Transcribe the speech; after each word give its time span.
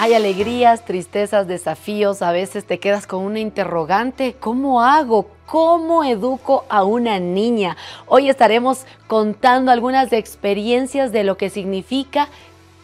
Hay 0.00 0.14
alegrías, 0.14 0.84
tristezas, 0.84 1.48
desafíos, 1.48 2.22
a 2.22 2.30
veces 2.30 2.64
te 2.64 2.78
quedas 2.78 3.08
con 3.08 3.24
una 3.24 3.40
interrogante, 3.40 4.36
¿cómo 4.38 4.80
hago? 4.80 5.26
¿Cómo 5.44 6.04
educo 6.04 6.64
a 6.68 6.84
una 6.84 7.18
niña? 7.18 7.76
Hoy 8.06 8.30
estaremos 8.30 8.84
contando 9.08 9.72
algunas 9.72 10.12
experiencias 10.12 11.10
de 11.10 11.24
lo 11.24 11.36
que 11.36 11.50
significa 11.50 12.28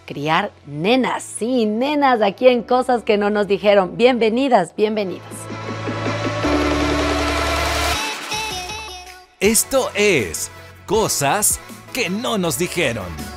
criar 0.06 0.50
nenas. 0.66 1.22
Sí, 1.22 1.66
nenas 1.66 2.20
aquí 2.20 2.48
en 2.48 2.64
Cosas 2.64 3.04
que 3.04 3.16
no 3.16 3.30
nos 3.30 3.46
dijeron. 3.46 3.96
Bienvenidas, 3.96 4.74
bienvenidas. 4.74 5.22
Esto 9.38 9.88
es 9.94 10.50
Cosas 10.84 11.60
que 11.92 12.10
no 12.10 12.38
nos 12.38 12.58
dijeron. 12.58 13.33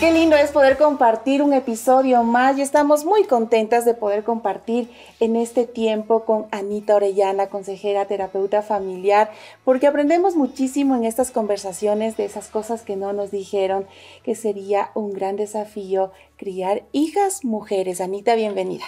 Qué 0.00 0.12
lindo 0.12 0.34
es 0.34 0.50
poder 0.50 0.78
compartir 0.78 1.42
un 1.42 1.52
episodio 1.52 2.22
más 2.22 2.56
y 2.56 2.62
estamos 2.62 3.04
muy 3.04 3.24
contentas 3.24 3.84
de 3.84 3.92
poder 3.92 4.24
compartir 4.24 4.90
en 5.20 5.36
este 5.36 5.66
tiempo 5.66 6.24
con 6.24 6.46
Anita 6.52 6.96
Orellana, 6.96 7.48
consejera 7.48 8.06
terapeuta 8.06 8.62
familiar, 8.62 9.30
porque 9.62 9.86
aprendemos 9.86 10.36
muchísimo 10.36 10.96
en 10.96 11.04
estas 11.04 11.30
conversaciones 11.30 12.16
de 12.16 12.24
esas 12.24 12.48
cosas 12.48 12.80
que 12.80 12.96
no 12.96 13.12
nos 13.12 13.30
dijeron, 13.30 13.86
que 14.24 14.34
sería 14.34 14.90
un 14.94 15.12
gran 15.12 15.36
desafío 15.36 16.12
criar 16.38 16.82
hijas 16.92 17.44
mujeres. 17.44 18.00
Anita, 18.00 18.34
bienvenida. 18.36 18.86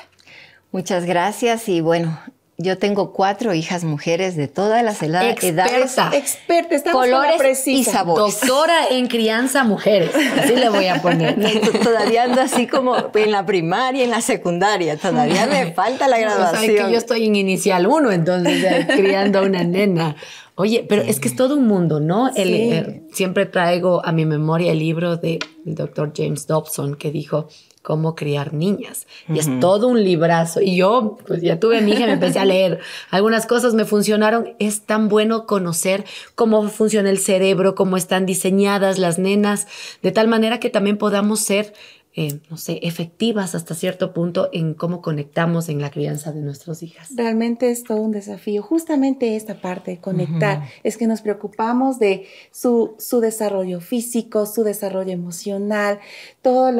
Muchas 0.70 1.04
gracias 1.04 1.68
y 1.68 1.82
bueno, 1.82 2.18
yo 2.62 2.78
tengo 2.78 3.12
cuatro 3.12 3.54
hijas 3.54 3.84
mujeres 3.84 4.36
de 4.36 4.48
todas 4.48 4.82
las 4.82 5.02
edades, 5.02 5.32
experta, 5.32 6.10
experta, 6.16 6.74
estamos 6.74 7.04
colores 7.04 7.66
y 7.66 7.84
sabores. 7.84 8.40
Doctora 8.40 8.88
en 8.90 9.08
crianza 9.08 9.64
mujeres, 9.64 10.10
así 10.38 10.54
le 10.54 10.68
voy 10.68 10.86
a 10.86 11.02
poner. 11.02 11.36
todavía 11.82 12.24
ando 12.24 12.40
así 12.40 12.66
como 12.66 12.96
en 13.14 13.30
la 13.30 13.44
primaria, 13.44 14.04
en 14.04 14.10
la 14.10 14.20
secundaria, 14.20 14.96
todavía 14.96 15.46
me 15.46 15.72
falta 15.74 16.08
la 16.08 16.18
graduación. 16.18 16.62
O 16.62 16.86
que 16.86 16.92
yo 16.92 16.98
estoy 16.98 17.26
en 17.26 17.36
inicial 17.36 17.86
uno, 17.86 18.10
entonces 18.10 18.86
criando 18.96 19.40
a 19.40 19.42
una 19.42 19.64
nena. 19.64 20.16
Oye, 20.54 20.84
pero 20.86 21.02
es 21.02 21.18
que 21.18 21.28
es 21.28 21.36
todo 21.36 21.56
un 21.56 21.66
mundo, 21.66 21.98
¿no? 21.98 22.30
Eh, 22.36 23.02
siempre 23.12 23.46
traigo 23.46 24.04
a 24.04 24.12
mi 24.12 24.26
memoria 24.26 24.72
el 24.72 24.78
libro 24.78 25.16
del 25.16 25.38
doctor 25.64 26.12
James 26.14 26.46
Dobson 26.46 26.96
que 26.96 27.10
dijo, 27.10 27.48
cómo 27.82 28.14
criar 28.14 28.54
niñas. 28.54 29.06
Y 29.28 29.38
es 29.38 29.60
todo 29.60 29.88
un 29.88 30.02
librazo. 30.02 30.60
Y 30.60 30.76
yo, 30.76 31.18
pues 31.26 31.42
ya 31.42 31.58
tuve 31.58 31.80
mi 31.80 31.92
hija 31.92 32.04
y 32.04 32.06
me 32.06 32.12
empecé 32.12 32.38
a 32.38 32.44
leer. 32.44 32.78
Algunas 33.10 33.46
cosas 33.46 33.74
me 33.74 33.84
funcionaron. 33.84 34.54
Es 34.58 34.82
tan 34.82 35.08
bueno 35.08 35.46
conocer 35.46 36.04
cómo 36.34 36.68
funciona 36.68 37.10
el 37.10 37.18
cerebro, 37.18 37.74
cómo 37.74 37.96
están 37.96 38.24
diseñadas 38.24 38.98
las 38.98 39.18
nenas, 39.18 39.66
de 40.02 40.12
tal 40.12 40.28
manera 40.28 40.60
que 40.60 40.70
también 40.70 40.96
podamos 40.96 41.40
ser 41.40 41.74
eh, 42.14 42.40
no 42.50 42.58
sé, 42.58 42.78
efectivas 42.82 43.54
hasta 43.54 43.74
cierto 43.74 44.12
punto 44.12 44.50
en 44.52 44.74
cómo 44.74 45.00
conectamos 45.00 45.70
en 45.70 45.80
la 45.80 45.90
crianza 45.90 46.30
de 46.30 46.42
nuestras 46.42 46.82
hijas. 46.82 47.08
Realmente 47.16 47.70
es 47.70 47.84
todo 47.84 48.02
un 48.02 48.12
desafío. 48.12 48.62
Justamente 48.62 49.34
esta 49.34 49.62
parte, 49.62 49.98
conectar, 49.98 50.68
es 50.82 50.98
que 50.98 51.06
nos 51.06 51.22
preocupamos 51.22 51.98
de 51.98 52.26
su, 52.50 52.96
su 52.98 53.20
desarrollo 53.20 53.80
físico, 53.80 54.44
su 54.44 54.62
desarrollo 54.62 55.10
emocional, 55.10 56.00
todas 56.42 56.74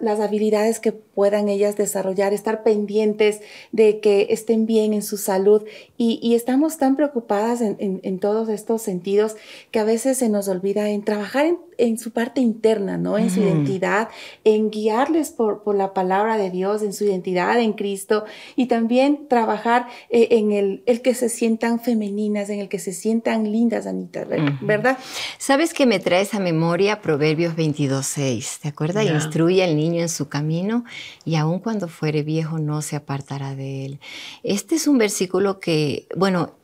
las 0.00 0.20
habilidades 0.20 0.80
que 0.80 0.92
puedan 0.92 1.50
ellas 1.50 1.76
desarrollar, 1.76 2.32
estar 2.32 2.62
pendientes 2.62 3.40
de 3.72 4.00
que 4.00 4.28
estén 4.30 4.64
bien 4.64 4.94
en 4.94 5.02
su 5.02 5.18
salud. 5.18 5.64
Y, 5.98 6.34
estamos 6.34 6.78
tan 6.78 6.96
preocupadas 6.96 7.60
en, 7.60 7.76
en, 7.78 8.18
todos 8.20 8.48
estos 8.48 8.80
sentidos 8.80 9.36
que 9.70 9.80
a 9.80 9.84
veces 9.84 10.16
se 10.18 10.28
nos 10.28 10.48
olvida 10.48 10.88
en 10.88 11.04
trabajar 11.04 11.46
en, 11.46 11.58
en 11.78 11.98
su 11.98 12.10
parte 12.10 12.40
interna, 12.40 12.98
¿no? 12.98 13.16
En 13.16 13.30
su 13.30 13.40
identidad, 13.40 14.08
en 14.44 14.70
guiarles 14.70 15.30
por, 15.30 15.62
por, 15.62 15.76
la 15.76 15.94
palabra 15.94 16.36
de 16.36 16.50
Dios, 16.50 16.82
en 16.82 16.92
su 16.92 17.04
identidad 17.04 17.58
en 17.60 17.72
Cristo 17.72 18.24
y 18.56 18.66
también 18.66 19.28
trabajar 19.28 19.86
eh, 20.10 20.28
en 20.32 20.52
el, 20.52 20.82
el, 20.86 21.00
que 21.02 21.14
se 21.14 21.28
sientan 21.28 21.80
femeninas, 21.80 22.50
en 22.50 22.58
el 22.58 22.68
que 22.68 22.78
se 22.78 22.92
sientan 22.92 23.50
lindas, 23.50 23.86
Anita, 23.86 24.26
¿verdad? 24.60 24.98
¿Sabes 25.38 25.72
que 25.72 25.86
me 25.86 26.00
trae 26.00 26.22
esa 26.22 26.40
memoria 26.40 27.00
Proverbios 27.00 27.54
22.6? 27.54 28.60
¿Te 28.60 28.68
acuerdas? 28.68 29.06
Instruye 29.06 29.62
al 29.62 29.76
niño 29.76 30.02
en 30.02 30.08
su 30.08 30.28
camino 30.28 30.84
y 31.24 31.36
aun 31.36 31.60
cuando 31.60 31.88
fuere 31.88 32.22
viejo 32.22 32.58
no 32.58 32.82
se 32.82 32.96
apartará 32.96 33.54
de 33.54 33.86
él. 33.86 34.00
Este 34.42 34.74
es 34.74 34.88
un 34.88 34.98
versículo 34.98 35.60
que, 35.60 36.08
bueno, 36.16 36.54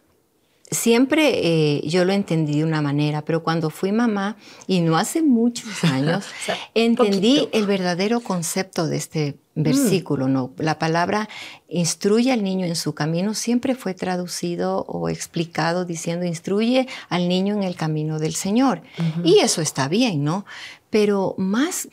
siempre 0.74 1.40
eh, 1.42 1.82
yo 1.86 2.04
lo 2.04 2.12
entendí 2.12 2.58
de 2.58 2.64
una 2.64 2.82
manera, 2.82 3.24
pero 3.24 3.42
cuando 3.42 3.70
fui 3.70 3.92
mamá, 3.92 4.36
y 4.66 4.80
no 4.80 4.96
hace 4.96 5.22
muchos 5.22 5.84
años, 5.84 6.24
entendí 6.74 7.48
el 7.52 7.66
verdadero 7.66 8.20
concepto 8.20 8.86
de 8.86 8.96
este 8.96 9.38
mm. 9.54 9.62
versículo. 9.62 10.28
¿no? 10.28 10.52
La 10.58 10.78
palabra 10.78 11.28
instruye 11.68 12.32
al 12.32 12.42
niño 12.42 12.66
en 12.66 12.76
su 12.76 12.94
camino 12.94 13.34
siempre 13.34 13.74
fue 13.74 13.94
traducido 13.94 14.84
o 14.88 15.08
explicado 15.08 15.84
diciendo 15.84 16.26
instruye 16.26 16.86
al 17.08 17.28
niño 17.28 17.54
en 17.54 17.62
el 17.62 17.76
camino 17.76 18.18
del 18.18 18.34
Señor. 18.34 18.82
Y 19.24 19.38
eso 19.38 19.62
está 19.62 19.88
bien, 19.88 20.24
¿no? 20.24 20.44
Pero 20.91 21.34
más 21.38 21.88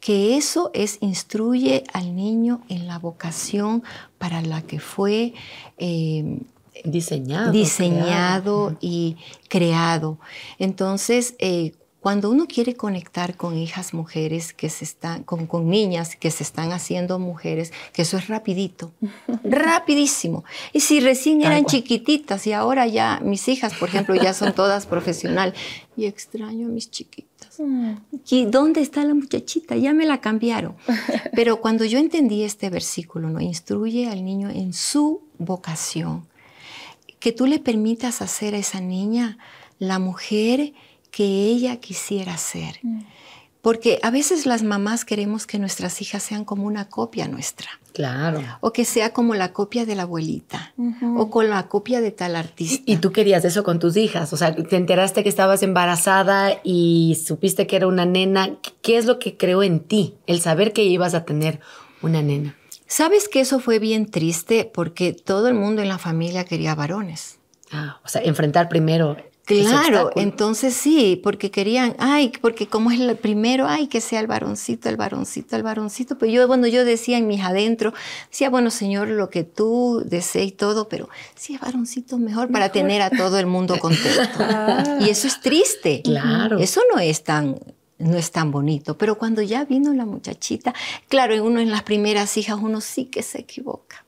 que 0.00 0.36
eso 0.36 0.70
es 0.72 0.98
instruye 1.00 1.84
al 1.92 2.16
niño 2.16 2.62
en 2.68 2.86
la 2.86 2.98
vocación 2.98 3.82
para 4.18 4.40
la 4.40 4.62
que 4.62 4.80
fue 4.80 5.34
eh, 5.76 6.38
diseñado, 6.84 7.52
diseñado 7.52 8.76
y 8.80 9.16
creado. 9.48 10.18
Entonces, 10.58 11.34
eh, 11.38 11.72
cuando 12.00 12.30
uno 12.30 12.46
quiere 12.46 12.74
conectar 12.74 13.36
con 13.36 13.56
hijas 13.56 13.92
mujeres 13.92 14.54
que 14.54 14.70
se 14.70 14.84
están, 14.84 15.22
con, 15.22 15.46
con, 15.46 15.68
niñas 15.68 16.16
que 16.16 16.30
se 16.30 16.42
están 16.42 16.72
haciendo 16.72 17.18
mujeres, 17.18 17.72
que 17.92 18.02
eso 18.02 18.16
es 18.16 18.28
rapidito, 18.28 18.92
rapidísimo. 19.44 20.44
Y 20.72 20.80
si 20.80 21.00
recién 21.00 21.42
eran 21.42 21.66
chiquititas 21.66 22.46
y 22.46 22.54
ahora 22.54 22.86
ya 22.86 23.20
mis 23.22 23.46
hijas, 23.48 23.74
por 23.74 23.90
ejemplo, 23.90 24.14
ya 24.14 24.32
son 24.32 24.54
todas 24.54 24.86
profesional 24.86 25.52
y 25.96 26.06
extraño 26.06 26.68
a 26.68 26.70
mis 26.70 26.90
chiquitas. 26.90 27.60
Mm. 27.60 27.92
¿Y 28.30 28.46
dónde 28.46 28.80
está 28.80 29.04
la 29.04 29.12
muchachita? 29.12 29.76
Ya 29.76 29.92
me 29.92 30.06
la 30.06 30.22
cambiaron. 30.22 30.76
Pero 31.34 31.60
cuando 31.60 31.84
yo 31.84 31.98
entendí 31.98 32.44
este 32.44 32.70
versículo, 32.70 33.28
¿no? 33.28 33.40
Instruye 33.40 34.08
al 34.08 34.24
niño 34.24 34.48
en 34.48 34.72
su 34.72 35.22
vocación 35.38 36.29
que 37.20 37.32
tú 37.32 37.46
le 37.46 37.60
permitas 37.60 38.22
hacer 38.22 38.54
a 38.54 38.58
esa 38.58 38.80
niña 38.80 39.38
la 39.78 39.98
mujer 39.98 40.72
que 41.10 41.24
ella 41.24 41.76
quisiera 41.76 42.36
ser. 42.36 42.80
Mm. 42.82 43.02
Porque 43.62 43.98
a 44.02 44.10
veces 44.10 44.46
las 44.46 44.62
mamás 44.62 45.04
queremos 45.04 45.46
que 45.46 45.58
nuestras 45.58 46.00
hijas 46.00 46.22
sean 46.22 46.46
como 46.46 46.66
una 46.66 46.88
copia 46.88 47.28
nuestra. 47.28 47.68
Claro. 47.92 48.40
O 48.60 48.72
que 48.72 48.86
sea 48.86 49.12
como 49.12 49.34
la 49.34 49.52
copia 49.52 49.84
de 49.84 49.94
la 49.94 50.02
abuelita. 50.02 50.72
O 51.16 51.28
con 51.28 51.50
la 51.50 51.68
copia 51.68 52.00
de 52.00 52.10
tal 52.10 52.36
artista. 52.36 52.82
Y, 52.86 52.96
tú 52.96 53.12
querías 53.12 53.44
eso 53.44 53.62
con 53.62 53.78
tus 53.78 53.98
hijas. 53.98 54.32
O 54.32 54.38
sea, 54.38 54.54
te 54.54 54.76
enteraste 54.76 55.22
que 55.22 55.28
estabas 55.28 55.62
embarazada 55.62 56.58
y 56.64 57.18
supiste 57.22 57.66
que 57.66 57.76
era 57.76 57.86
una 57.86 58.06
nena. 58.06 58.56
¿Qué 58.80 58.96
es 58.96 59.04
lo 59.04 59.18
que 59.18 59.36
creó 59.36 59.62
en 59.62 59.80
ti? 59.80 60.14
El 60.26 60.40
saber 60.40 60.72
que 60.72 60.84
ibas 60.84 61.12
a 61.12 61.26
tener 61.26 61.60
una 62.00 62.22
nena. 62.22 62.56
¿Sabes 62.90 63.28
que 63.28 63.38
eso 63.38 63.60
fue 63.60 63.78
bien 63.78 64.10
triste? 64.10 64.68
Porque 64.74 65.12
todo 65.12 65.46
el 65.46 65.54
mundo 65.54 65.80
en 65.80 65.88
la 65.88 65.98
familia 65.98 66.44
quería 66.44 66.74
varones. 66.74 67.38
Ah, 67.70 68.00
o 68.04 68.08
sea, 68.08 68.20
enfrentar 68.22 68.68
primero. 68.68 69.16
Claro, 69.44 70.10
entonces 70.16 70.74
sí, 70.74 71.20
porque 71.22 71.52
querían, 71.52 71.94
ay, 72.00 72.32
porque 72.40 72.66
como 72.66 72.90
es 72.90 72.98
el 72.98 73.16
primero, 73.16 73.68
ay, 73.68 73.86
que 73.86 74.00
sea 74.00 74.18
el 74.18 74.26
varoncito, 74.26 74.88
el 74.88 74.96
varoncito, 74.96 75.54
el 75.54 75.62
varoncito. 75.62 76.18
Pero 76.18 76.32
yo, 76.32 76.48
bueno, 76.48 76.66
yo 76.66 76.84
decía 76.84 77.16
en 77.16 77.28
mis 77.28 77.42
adentro, 77.42 77.94
decía, 78.28 78.50
bueno, 78.50 78.70
Señor, 78.70 79.06
lo 79.06 79.30
que 79.30 79.44
tú 79.44 80.02
desees 80.04 80.48
y 80.48 80.52
todo, 80.52 80.88
pero 80.88 81.08
si 81.36 81.54
es 81.54 81.60
varoncito 81.60 82.18
mejor, 82.18 82.50
para 82.50 82.70
tener 82.70 83.02
a 83.02 83.10
todo 83.10 83.38
el 83.38 83.46
mundo 83.46 83.78
contento. 83.78 84.20
Y 85.00 85.10
eso 85.10 85.28
es 85.28 85.40
triste. 85.40 86.02
Claro. 86.02 86.58
Eso 86.58 86.80
no 86.92 87.00
es 87.00 87.22
tan 87.22 87.56
no 88.00 88.16
es 88.16 88.32
tan 88.32 88.50
bonito. 88.50 88.98
Pero 88.98 89.18
cuando 89.18 89.42
ya 89.42 89.64
vino 89.64 89.92
la 89.92 90.04
muchachita, 90.04 90.74
claro, 91.08 91.42
uno 91.44 91.60
en 91.60 91.70
las 91.70 91.82
primeras 91.82 92.36
hijas, 92.36 92.58
uno 92.60 92.80
sí 92.80 93.04
que 93.04 93.22
se 93.22 93.40
equivoca. 93.40 94.04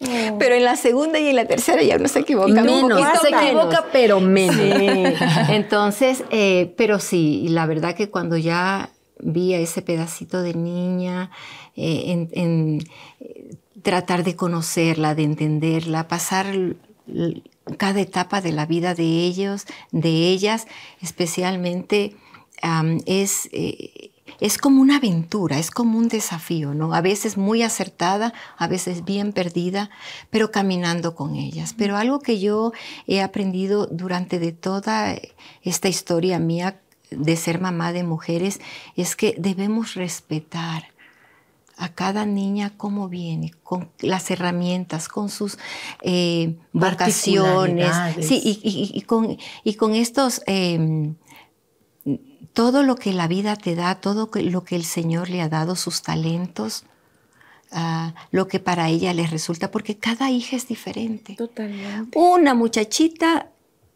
Oh. 0.00 0.38
Pero 0.38 0.54
en 0.54 0.64
la 0.64 0.76
segunda 0.76 1.18
y 1.18 1.28
en 1.28 1.36
la 1.36 1.46
tercera 1.46 1.82
ya 1.82 1.96
uno 1.96 2.08
se 2.08 2.20
equivoca. 2.20 2.62
Menos, 2.62 3.00
se 3.20 3.28
equivoca, 3.28 3.86
pero 3.92 4.20
menos. 4.20 5.20
Entonces, 5.48 6.24
eh, 6.30 6.74
pero 6.76 6.98
sí, 6.98 7.46
la 7.48 7.66
verdad 7.66 7.94
que 7.94 8.10
cuando 8.10 8.36
ya 8.36 8.90
vi 9.18 9.54
a 9.54 9.58
ese 9.58 9.80
pedacito 9.80 10.42
de 10.42 10.54
niña, 10.54 11.30
eh, 11.76 12.28
en, 12.32 12.80
tratar 13.82 14.24
de 14.24 14.36
conocerla, 14.36 15.14
de 15.14 15.22
entenderla, 15.22 16.08
pasar 16.08 16.46
cada 17.78 18.00
etapa 18.00 18.40
de 18.40 18.52
la 18.52 18.66
vida 18.66 18.94
de 18.94 19.04
ellos, 19.04 19.64
de 19.92 20.28
ellas, 20.28 20.66
especialmente 21.00 22.16
es 23.06 23.48
eh, 23.52 24.10
es 24.40 24.58
como 24.58 24.82
una 24.82 24.96
aventura, 24.96 25.58
es 25.58 25.70
como 25.70 25.98
un 25.98 26.08
desafío, 26.08 26.74
¿no? 26.74 26.94
A 26.94 27.00
veces 27.00 27.36
muy 27.36 27.62
acertada, 27.62 28.34
a 28.58 28.66
veces 28.66 29.04
bien 29.04 29.32
perdida, 29.32 29.90
pero 30.30 30.50
caminando 30.50 31.14
con 31.14 31.36
ellas. 31.36 31.74
Pero 31.76 31.96
algo 31.96 32.20
que 32.20 32.38
yo 32.38 32.72
he 33.06 33.22
aprendido 33.22 33.86
durante 33.86 34.38
de 34.38 34.52
toda 34.52 35.16
esta 35.62 35.88
historia 35.88 36.38
mía 36.38 36.80
de 37.10 37.36
ser 37.36 37.60
mamá 37.60 37.92
de 37.92 38.02
mujeres 38.02 38.60
es 38.96 39.16
que 39.16 39.34
debemos 39.38 39.94
respetar 39.94 40.84
a 41.78 41.90
cada 41.90 42.24
niña 42.24 42.72
cómo 42.76 43.08
viene, 43.08 43.52
con 43.62 43.90
las 44.00 44.30
herramientas, 44.30 45.08
con 45.08 45.28
sus 45.28 45.58
eh, 46.02 46.56
vocaciones, 46.72 47.94
sí, 48.20 48.40
y, 48.42 49.02
con, 49.02 49.36
y, 49.62 49.74
con, 49.74 49.94
estos, 49.94 50.42
em, 50.46 51.16
todo 52.56 52.82
lo 52.82 52.96
que 52.96 53.12
la 53.12 53.28
vida 53.28 53.54
te 53.54 53.74
da, 53.74 53.96
todo 53.96 54.30
lo 54.32 54.64
que 54.64 54.76
el 54.76 54.84
Señor 54.84 55.28
le 55.28 55.42
ha 55.42 55.50
dado, 55.50 55.76
sus 55.76 56.00
talentos, 56.00 56.84
ah, 57.70 58.14
lo 58.30 58.48
que 58.48 58.60
para 58.60 58.88
ella 58.88 59.12
les 59.12 59.30
resulta, 59.30 59.70
porque 59.70 59.98
cada 59.98 60.30
hija 60.30 60.56
es 60.56 60.66
diferente. 60.66 61.34
Totalmente. 61.34 62.18
Una 62.18 62.54
muchachita 62.54 63.50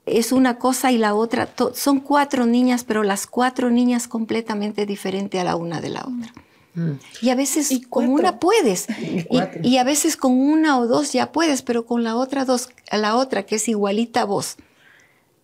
es 0.04 0.30
una 0.30 0.58
cosa 0.58 0.92
y 0.92 0.98
la 0.98 1.14
otra, 1.14 1.48
son 1.72 2.00
cuatro 2.00 2.44
niñas, 2.44 2.84
pero 2.84 3.02
las 3.02 3.26
cuatro 3.26 3.70
niñas 3.70 4.08
completamente 4.08 4.84
diferentes 4.84 5.40
a 5.40 5.44
la 5.44 5.56
una 5.56 5.80
de 5.80 5.88
la 5.88 6.00
otra. 6.00 6.34
Mm. 6.74 6.90
Y 7.22 7.30
a 7.30 7.36
veces 7.36 7.80
con 7.88 8.10
una 8.10 8.38
puedes. 8.38 8.88
Y, 9.62 9.78
a 9.78 9.84
veces 9.84 10.18
con 10.18 10.38
una 10.38 10.78
o 10.78 10.86
dos 10.86 11.14
ya 11.14 11.32
puedes, 11.32 11.62
pero 11.62 11.86
con 11.86 12.04
la 12.04 12.14
otra 12.14 12.44
dos, 12.44 12.68
la 12.92 13.16
otra 13.16 13.44
que 13.44 13.54
es 13.54 13.68
igualita 13.68 14.20
a 14.20 14.24
vos, 14.24 14.56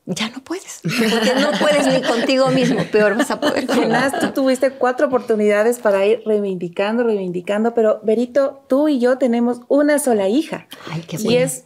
ya 0.06 0.28
no 0.30 0.42
puedes. 0.42 0.80
Porque 0.82 1.34
no 1.40 1.50
puedes 1.58 1.86
ni 1.86 2.00
contigo 2.06 2.50
mismo, 2.50 2.84
peor 2.92 3.16
vas 3.16 3.30
a 3.30 3.40
poder. 3.40 3.66
Además, 3.68 4.12
tú 4.20 4.28
tuviste 4.28 4.70
cuatro 4.70 5.08
oportunidades 5.08 5.78
para 5.78 6.06
ir 6.06 6.22
reivindicando, 6.24 7.02
reivindicando, 7.02 7.74
pero 7.74 8.00
Berito, 8.04 8.62
tú 8.68 8.88
y 8.88 9.00
yo 9.00 9.18
tenemos 9.18 9.60
una 9.68 9.98
sola 9.98 10.28
hija. 10.28 10.68
Ay, 10.90 11.02
qué 11.06 11.18
y 11.20 11.36
es 11.36 11.64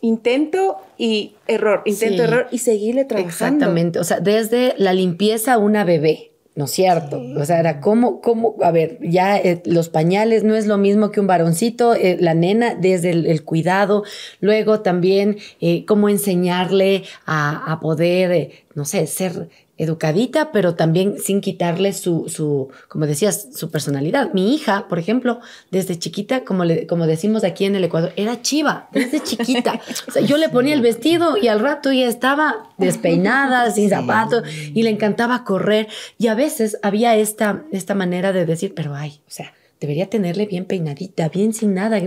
intento 0.00 0.76
y 0.96 1.34
error, 1.46 1.82
intento, 1.86 2.22
error 2.22 2.46
y 2.50 2.58
seguirle 2.58 3.04
trabajando. 3.04 3.32
Exactamente. 3.32 3.98
O 3.98 4.04
sea, 4.04 4.20
desde 4.20 4.74
la 4.76 4.92
limpieza 4.92 5.54
a 5.54 5.58
una 5.58 5.84
bebé 5.84 6.32
¿no 6.58 6.64
es 6.64 6.72
cierto? 6.72 7.22
O 7.36 7.44
sea, 7.44 7.60
era 7.60 7.80
como, 7.80 8.20
como, 8.20 8.56
a 8.64 8.72
ver, 8.72 8.98
ya 9.00 9.38
eh, 9.38 9.62
los 9.64 9.90
pañales 9.90 10.42
no 10.42 10.56
es 10.56 10.66
lo 10.66 10.76
mismo 10.76 11.12
que 11.12 11.20
un 11.20 11.28
varoncito, 11.28 11.94
eh, 11.94 12.16
la 12.18 12.34
nena 12.34 12.74
desde 12.74 13.10
el, 13.10 13.44
cuidado, 13.44 14.02
luego 14.40 14.80
también 14.80 15.36
eh, 15.60 15.84
cómo 15.86 16.08
enseñarle 16.08 17.04
a, 17.26 17.72
a 17.72 17.78
poder, 17.78 18.50
no 18.74 18.84
sé, 18.84 19.06
ser 19.06 19.48
educadita, 19.78 20.50
pero 20.50 20.74
también 20.74 21.18
sin 21.18 21.40
quitarle 21.40 21.92
su, 21.92 22.28
su, 22.28 22.68
como 22.88 23.06
decías, 23.06 23.48
su 23.54 23.70
personalidad. 23.70 24.32
Mi 24.34 24.54
hija, 24.54 24.86
por 24.88 24.98
ejemplo, 24.98 25.40
desde 25.70 25.98
chiquita, 25.98 26.44
como, 26.44 26.64
le, 26.64 26.86
como 26.86 27.06
decimos 27.06 27.44
aquí 27.44 27.64
en 27.64 27.76
el 27.76 27.84
Ecuador, 27.84 28.12
era 28.16 28.42
chiva, 28.42 28.88
desde 28.92 29.22
chiquita. 29.22 29.80
O 30.08 30.10
sea, 30.10 30.22
yo 30.22 30.36
le 30.36 30.48
ponía 30.48 30.74
el 30.74 30.80
vestido 30.80 31.36
y 31.36 31.46
al 31.46 31.60
rato 31.60 31.92
ya 31.92 32.08
estaba 32.08 32.70
despeinada, 32.76 33.70
sin 33.70 33.88
zapatos, 33.88 34.42
y 34.74 34.82
le 34.82 34.90
encantaba 34.90 35.44
correr. 35.44 35.88
Y 36.18 36.26
a 36.26 36.34
veces 36.34 36.78
había 36.82 37.14
esta, 37.16 37.62
esta 37.70 37.94
manera 37.94 38.32
de 38.32 38.46
decir, 38.46 38.74
pero 38.74 38.94
ay, 38.94 39.20
o 39.26 39.30
sea, 39.30 39.52
debería 39.80 40.10
tenerle 40.10 40.46
bien 40.46 40.64
peinadita, 40.64 41.28
bien 41.28 41.54
sin 41.54 41.74
nada. 41.74 42.00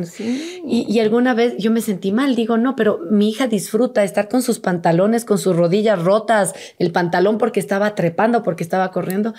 Y, 0.66 1.00
alguna 1.00 1.34
vez 1.34 1.56
yo 1.58 1.72
me 1.72 1.82
sentí 1.82 2.12
mal, 2.12 2.36
digo, 2.36 2.58
no, 2.58 2.76
pero 2.76 3.00
mi 3.10 3.30
hija 3.30 3.48
disfruta 3.48 4.04
estar 4.04 4.28
con 4.28 4.42
sus 4.42 4.60
pantalones, 4.60 5.26
con 5.26 5.38
sus 5.38 5.56
rodillas 5.56 6.02
rotas, 6.02 6.54
el 6.80 6.92
pantalón 6.92 7.38
porque 7.38 7.60
estaba 7.60 7.96
trepando, 7.96 8.44
porque 8.44 8.64
estaba 8.64 8.92
corriendo. 8.92 9.34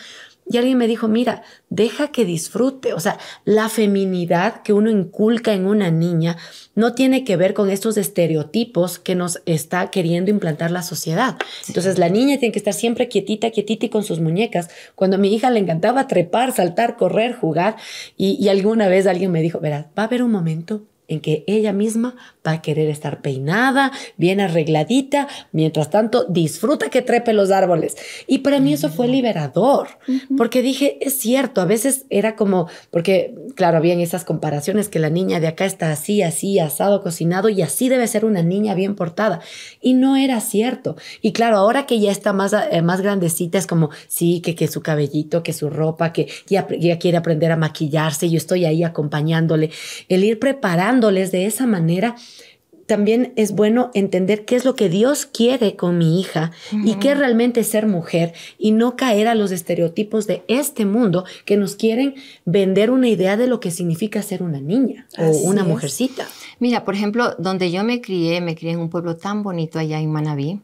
Y 0.53 0.59
alguien 0.59 0.77
me 0.77 0.87
dijo, 0.87 1.09
mira, 1.09 1.43
deja 1.71 2.09
que 2.09 2.27
disfrute. 2.27 2.93
O 2.93 3.01
sea, 3.01 3.19
la 3.47 3.71
feminidad 3.71 4.61
que 4.63 4.75
uno 4.75 4.91
inculca 4.91 5.55
en 5.55 5.65
una 5.65 5.91
niña 5.91 6.37
no 6.75 6.93
tiene 6.93 7.25
que 7.25 7.37
ver 7.37 7.55
con 7.55 7.71
estos 7.71 7.97
estereotipos 7.97 8.99
que 8.99 9.15
nos 9.15 9.41
está 9.47 9.91
queriendo 9.91 10.31
implantar 10.31 10.71
la 10.71 10.83
sociedad. 10.83 11.39
Entonces, 11.69 11.99
la 11.99 12.11
niña 12.11 12.39
tiene 12.39 12.53
que 12.53 12.59
estar 12.59 12.75
siempre 12.75 13.09
quietita, 13.09 13.51
quietita 13.51 13.87
y 13.87 13.89
con 13.89 14.05
sus 14.05 14.21
muñecas. 14.21 14.69
Cuando 14.95 15.17
a 15.17 15.19
mi 15.19 15.35
hija 15.35 15.49
le 15.51 15.61
encantaba 15.61 16.07
trepar, 16.07 16.53
saltar, 16.53 16.99
correr, 16.99 17.35
jugar, 17.35 17.77
y, 18.19 18.37
y 18.39 18.51
alguna 18.51 18.89
vez 18.89 19.07
alguien 19.07 19.33
me 19.33 19.41
dijo, 19.41 19.59
verás, 19.59 19.87
va 19.99 20.03
a 20.03 20.07
haber 20.07 20.23
un 20.23 20.33
momento 20.33 20.83
en 21.09 21.21
que 21.21 21.45
ella 21.47 21.73
misma 21.73 22.17
va 22.47 22.53
a 22.53 22.63
querer 22.63 22.89
estar 22.89 23.21
peinada, 23.21 23.93
bien 24.17 24.41
arregladita, 24.41 25.29
mientras 25.53 25.91
tanto 25.91 26.25
disfruta 26.25 26.91
que 26.91 27.03
trepe 27.03 27.33
los 27.33 27.51
árboles. 27.51 27.97
Y 28.27 28.39
para 28.39 28.61
mí 28.61 28.73
eso 28.73 28.89
fue 28.89 29.09
liberador, 29.09 29.89
porque 30.37 30.63
dije, 30.63 30.99
es 31.01 31.19
cierto, 31.19 31.61
a 31.61 31.67
veces 31.67 32.07
era 32.11 32.35
como, 32.35 32.69
porque 32.91 33.35
claro, 33.55 33.77
habían 33.77 34.01
esas 34.01 34.25
comparaciones 34.25 34.89
que 34.89 34.99
la 34.99 35.11
niña 35.11 35.41
de 35.41 35.49
acá 35.49 35.65
está 35.65 35.93
así, 35.93 36.23
así, 36.23 36.59
asado, 36.59 37.03
cocinado, 37.03 37.49
y 37.49 37.63
así 37.63 37.89
debe 37.89 38.07
ser 38.07 38.25
una 38.25 38.43
niña 38.43 38.75
bien 38.75 38.95
portada. 38.95 39.41
Y 39.81 39.95
no 39.95 40.17
era 40.17 40.41
cierto. 40.41 40.97
Y 41.21 41.33
claro, 41.33 41.57
ahora 41.57 41.87
que 41.87 42.01
ya 42.01 42.11
está 42.11 42.33
más, 42.33 42.53
eh, 42.53 42.83
más 42.83 43.01
grandecita, 43.01 43.59
es 43.59 43.67
como, 43.67 43.91
sí, 44.09 44.41
que, 44.41 44.55
que 44.55 44.69
su 44.69 44.83
cabellito, 44.83 45.43
que 45.43 45.53
su 45.53 45.71
ropa, 45.71 46.13
que 46.13 46.29
ya, 46.47 46.67
ya 46.79 46.99
quiere 46.99 47.19
aprender 47.19 47.53
a 47.53 47.57
maquillarse, 47.57 48.31
yo 48.31 48.37
estoy 48.37 48.65
ahí 48.65 48.83
acompañándole, 48.83 49.71
el 50.09 50.25
ir 50.25 50.39
preparándoles 50.93 51.33
de 51.33 51.47
esa 51.47 51.67
manera 51.67 52.17
también 52.87 53.33
es 53.37 53.53
bueno 53.53 53.91
entender 53.95 54.45
qué 54.45 54.57
es 54.57 54.65
lo 54.67 54.75
que 54.75 54.91
Dios 54.91 55.25
quiere 55.25 55.77
con 55.77 55.97
mi 55.97 56.21
hija 56.21 56.51
y 56.85 56.97
qué 56.97 57.15
realmente 57.15 57.65
ser 57.65 57.87
mujer 57.87 58.35
y 58.59 58.73
no 58.73 58.97
caer 58.97 59.29
a 59.29 59.35
los 59.35 59.51
estereotipos 59.51 60.27
de 60.27 60.43
este 60.49 60.85
mundo 60.85 61.25
que 61.47 61.57
nos 61.57 61.77
quieren 61.77 62.17
vender 62.45 62.91
una 62.91 63.09
idea 63.09 63.37
de 63.39 63.47
lo 63.47 63.61
que 63.61 63.71
significa 63.71 64.21
ser 64.21 64.43
una 64.43 64.61
niña 64.61 65.07
o 65.17 65.31
una 65.49 65.65
mujercita. 65.65 66.27
Mira, 66.59 66.85
por 66.85 66.95
ejemplo, 66.95 67.35
donde 67.39 67.71
yo 67.71 67.83
me 67.83 68.01
crié, 68.03 68.41
me 68.43 68.57
crié 68.57 68.73
en 68.73 68.81
un 68.81 68.91
pueblo 68.91 69.17
tan 69.17 69.43
bonito 69.43 69.79
allá 69.79 69.99
en 69.99 70.11
Manabí, 70.11 70.61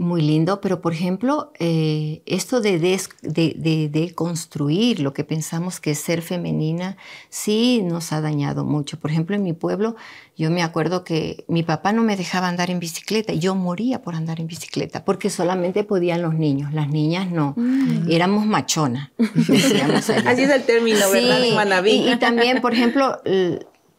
muy 0.00 0.22
lindo, 0.22 0.62
pero 0.62 0.80
por 0.80 0.94
ejemplo, 0.94 1.52
eh, 1.58 2.22
esto 2.24 2.62
de, 2.62 2.78
de, 2.78 4.14
construir 4.14 5.00
lo 5.00 5.12
que 5.12 5.24
pensamos 5.24 5.78
que 5.78 5.90
es 5.90 5.98
ser 5.98 6.22
femenina, 6.22 6.96
sí 7.28 7.82
nos 7.84 8.12
ha 8.12 8.22
dañado 8.22 8.64
mucho. 8.64 8.98
Por 8.98 9.10
ejemplo, 9.10 9.36
en 9.36 9.42
mi 9.42 9.52
pueblo, 9.52 9.96
yo 10.38 10.50
me 10.50 10.62
acuerdo 10.62 11.04
que 11.04 11.44
mi 11.48 11.62
papá 11.62 11.92
no 11.92 12.02
me 12.02 12.16
dejaba 12.16 12.48
andar 12.48 12.70
en 12.70 12.80
bicicleta 12.80 13.34
y 13.34 13.40
yo 13.40 13.54
moría 13.54 14.00
por 14.00 14.14
andar 14.14 14.40
en 14.40 14.46
bicicleta, 14.46 15.04
porque 15.04 15.28
solamente 15.28 15.84
podían 15.84 16.22
los 16.22 16.34
niños, 16.34 16.72
las 16.72 16.88
niñas 16.88 17.30
no. 17.30 17.52
Mm. 17.58 18.10
Éramos 18.10 18.46
machona. 18.46 19.12
Así 19.18 20.42
es 20.42 20.50
el 20.50 20.62
término, 20.64 21.10
¿verdad? 21.10 21.84
Y 21.84 22.16
también, 22.16 22.62
por 22.62 22.72
ejemplo, 22.72 23.20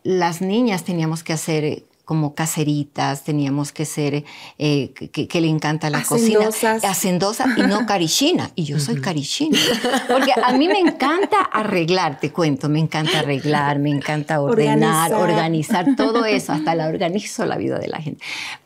las 0.03 0.41
niñas 0.41 0.83
teníamos 0.83 1.23
que 1.23 1.33
hacer 1.33 1.83
como 2.11 2.35
caseritas, 2.35 3.23
teníamos 3.23 3.71
que 3.71 3.85
ser, 3.85 4.25
eh, 4.57 4.91
que, 4.91 5.39
le 5.39 5.47
encanta 5.47 5.89
la 5.89 6.03
cocina. 6.03 6.49
Hacendosas. 6.83 7.57
y 7.57 7.61
no 7.61 7.85
carichina. 7.85 8.51
Y 8.53 8.65
yo 8.65 8.81
soy 8.81 8.99
carichina. 8.99 9.57
Porque 10.09 10.33
a 10.43 10.51
mí 10.51 10.67
me 10.67 10.79
encanta 10.79 11.39
arreglar, 11.39 12.19
te 12.19 12.29
cuento, 12.33 12.67
me 12.67 12.79
encanta 12.79 13.19
arreglar, 13.19 13.79
me 13.79 13.91
encanta 13.91 14.41
ordenar, 14.41 15.13
organizar, 15.13 15.85
organizar 15.85 15.95
todo 15.95 16.25
eso, 16.25 16.51
hasta 16.51 16.75
la 16.75 16.87
organizo 16.87 17.45
la 17.45 17.55
vida 17.55 17.79
de 17.79 17.87
la 17.87 18.01
gente. 18.01 18.21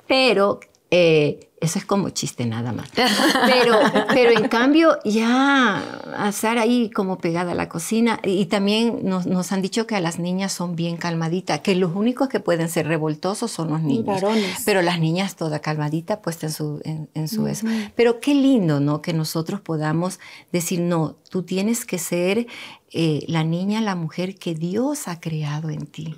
Pero 0.07 0.59
eh, 0.97 1.49
eso 1.59 1.77
es 1.77 1.83
como 1.83 2.09
chiste 2.09 2.45
nada 2.45 2.71
más. 2.71 2.89
Pero, 2.93 3.79
pero 4.13 4.31
en 4.31 4.47
cambio, 4.47 4.97
ya 5.03 5.83
estar 6.29 6.57
ahí 6.57 6.89
como 6.89 7.17
pegada 7.17 7.51
a 7.51 7.55
la 7.55 7.67
cocina. 7.67 8.19
Y 8.23 8.45
también 8.45 8.99
nos, 9.03 9.51
han 9.51 9.61
dicho 9.61 9.85
que 9.85 9.95
a 9.95 9.99
las 9.99 10.17
niñas 10.17 10.53
son 10.53 10.77
bien 10.77 10.95
calmaditas, 10.95 11.59
que 11.59 11.75
los 11.75 11.93
únicos 11.93 12.29
que 12.29 12.39
pueden 12.39 12.69
ser 12.69 12.87
revoltosos 12.87 13.51
son 13.51 13.71
los 13.71 13.81
niños. 13.81 14.23
Pero 14.63 14.81
las 14.81 14.99
niñas 14.99 15.35
toda 15.35 15.59
calmadita 15.59 16.21
puesta 16.21 16.45
en 16.45 16.53
su, 16.53 16.81
en, 17.13 17.27
su 17.27 17.45
eso. 17.47 17.67
Pero 17.95 18.21
qué 18.21 18.35
lindo, 18.35 18.79
¿no? 18.79 19.01
Que 19.01 19.11
nosotros 19.11 19.59
podamos 19.59 20.21
decir, 20.53 20.79
no, 20.79 21.17
tú 21.29 21.43
tienes 21.43 21.83
que 21.83 21.97
ser 21.97 22.47
eh, 22.91 23.25
la 23.27 23.43
niña, 23.43 23.81
la 23.81 23.95
mujer 23.95 24.35
que 24.35 24.55
Dios 24.55 25.09
ha 25.09 25.19
creado 25.19 25.69
en 25.69 25.87
ti. 25.87 26.15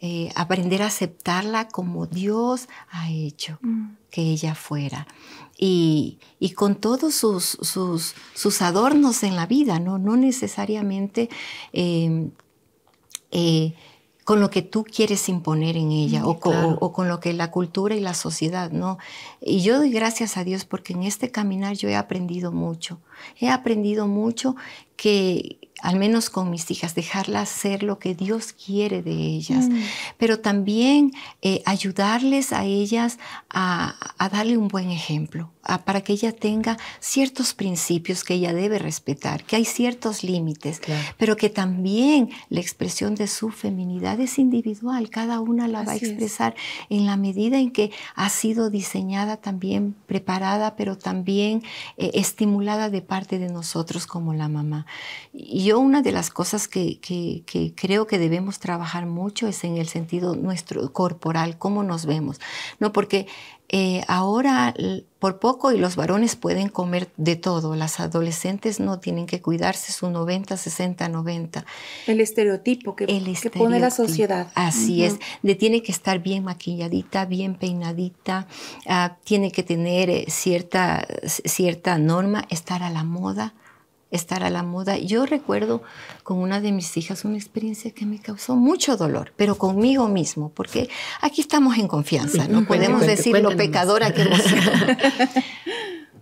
Eh, 0.00 0.30
aprender 0.36 0.82
a 0.82 0.86
aceptarla 0.86 1.66
como 1.66 2.06
Dios 2.06 2.68
ha 2.90 3.10
hecho 3.10 3.58
mm. 3.62 3.97
Que 4.10 4.22
ella 4.22 4.54
fuera. 4.54 5.06
Y, 5.60 6.18
con 6.54 6.76
todos 6.76 7.14
sus, 7.14 7.58
sus, 7.60 8.62
adornos 8.62 9.24
en 9.24 9.34
la 9.34 9.46
vida, 9.46 9.80
no, 9.80 9.98
no 9.98 10.16
necesariamente 10.16 11.28
em, 11.72 12.30
eh, 13.32 13.74
con 14.22 14.40
lo 14.40 14.50
que 14.50 14.62
tú 14.62 14.84
quieres 14.84 15.28
imponer 15.28 15.76
en 15.76 15.90
ella 15.90 16.26
o, 16.26 16.38
o, 16.80 16.92
con 16.92 17.08
lo 17.08 17.18
que 17.18 17.32
la 17.32 17.50
cultura 17.50 17.96
y 17.96 18.00
la 18.00 18.14
sociedad, 18.14 18.70
¿no? 18.70 18.98
Y 19.40 19.62
yo 19.62 19.78
doy 19.78 19.90
gracias 19.90 20.36
a 20.36 20.44
Dios 20.44 20.64
porque 20.64 20.92
en 20.92 21.02
este 21.02 21.30
caminar 21.30 21.74
yo 21.74 21.88
he 21.88 21.96
aprendido 21.96 22.52
mucho. 22.52 23.00
He 23.40 23.48
aprendido 23.48 24.06
mucho 24.06 24.56
que 24.96 25.58
al 25.80 25.96
menos 25.96 26.28
con 26.28 26.50
mis 26.50 26.70
hijas, 26.70 26.94
dejarlas 26.94 27.48
ser 27.48 27.82
lo 27.82 27.98
que 27.98 28.14
Dios 28.14 28.52
quiere 28.52 29.02
de 29.02 29.12
ellas, 29.12 29.68
mm. 29.68 29.80
pero 30.16 30.40
también 30.40 31.12
eh, 31.40 31.62
ayudarles 31.66 32.52
a 32.52 32.64
ellas 32.64 33.18
a, 33.48 33.94
darle 34.32 34.58
un 34.58 34.68
buen 34.68 34.90
ejemplo, 34.90 35.50
para 35.84 36.00
que 36.00 36.14
ella 36.14 36.32
tenga 36.32 36.78
ciertos 37.00 37.54
principios 37.54 38.24
que 38.24 38.34
ella 38.34 38.52
debe 38.54 38.78
respetar, 38.78 39.44
que 39.44 39.56
hay 39.56 39.64
ciertos 39.64 40.24
límites, 40.24 40.80
pero 41.16 41.36
que 41.36 41.50
también 41.50 42.30
la 42.48 42.60
expresión 42.60 43.14
de 43.14 43.26
su 43.26 43.50
feminidad 43.50 44.18
es 44.20 44.38
individual, 44.38 45.10
cada 45.10 45.40
una 45.40 45.68
la 45.68 45.82
va 45.82 45.92
a 45.92 45.96
expresar 45.96 46.54
en 46.88 47.06
la 47.06 47.16
medida 47.16 47.58
en 47.58 47.70
que 47.70 47.90
ha 48.14 48.28
sido 48.30 48.70
diseñada 48.70 49.36
también, 49.36 49.94
preparada, 50.06 50.74
pero 50.76 50.96
también 50.96 51.62
eh, 51.96 52.10
estimulada 52.14 52.90
de 52.90 53.02
parte 53.08 53.40
de 53.40 53.48
nosotros 53.48 54.06
como 54.06 54.34
la 54.34 54.48
mamá. 54.48 54.86
Y 55.32 55.64
yo 55.64 55.80
una 55.80 56.02
de 56.02 56.12
las 56.12 56.30
cosas 56.30 56.68
que, 56.68 57.00
que 57.00 57.72
creo 57.74 58.06
que 58.06 58.18
debemos 58.18 58.60
trabajar 58.60 59.06
mucho 59.06 59.48
es 59.48 59.64
en 59.64 59.76
el 59.76 59.88
sentido 59.88 60.36
nuestro 60.36 60.92
corporal, 60.92 61.58
cómo 61.58 61.82
nos 61.82 62.06
vemos, 62.06 62.40
¿no? 62.78 62.92
Porque 62.92 63.26
eh, 63.70 64.02
ahora 64.08 64.74
por 65.18 65.40
poco 65.40 65.72
y 65.72 65.78
los 65.78 65.96
varones 65.96 66.36
pueden 66.36 66.68
comer 66.68 67.10
de 67.16 67.36
todo, 67.36 67.74
las 67.74 68.00
adolescentes 68.00 68.80
no 68.80 68.98
tienen 68.98 69.26
que 69.26 69.42
cuidarse 69.42 69.92
su 69.92 70.08
90, 70.10 70.56
60, 70.56 71.08
90. 71.08 71.66
El 72.06 72.20
estereotipo 72.20 72.96
que, 72.96 73.06
pone 73.54 73.80
la 73.80 73.90
sociedad. 73.90 74.50
Así 74.54 75.04
es, 75.04 75.18
de 75.42 75.54
tiene 75.54 75.82
que 75.82 75.92
estar 75.92 76.20
bien 76.20 76.44
maquilladita, 76.44 77.26
bien 77.26 77.56
peinadita, 77.56 78.46
ah, 78.86 79.16
tiene 79.24 79.50
que 79.50 79.62
tener 79.62 80.08
eh, 80.08 80.24
cierta, 80.28 81.06
cierta 81.26 81.98
norma, 81.98 82.46
estar 82.48 82.82
a 82.82 82.90
la 82.90 83.04
moda 83.04 83.54
estar 84.10 84.42
a 84.42 84.50
la 84.50 84.62
moda. 84.62 84.96
Yo 84.96 85.26
recuerdo 85.26 85.82
con 86.22 86.38
una 86.38 86.60
de 86.60 86.72
mis 86.72 86.96
hijas 86.96 87.24
una 87.24 87.36
experiencia 87.36 87.90
que 87.90 88.06
me 88.06 88.18
causó 88.18 88.56
mucho 88.56 88.96
dolor, 88.96 89.32
pero 89.36 89.56
conmigo 89.56 90.08
mismo, 90.08 90.50
porque 90.54 90.88
aquí 91.20 91.40
estamos 91.40 91.78
en 91.78 91.88
confianza, 91.88 92.48
no 92.48 92.64
podemos 92.64 93.06
decir 93.06 93.38
lo 93.40 93.56
pecadora 93.56 94.12
que 94.12 94.22
hemos 94.22 94.42
sido. 94.42 94.72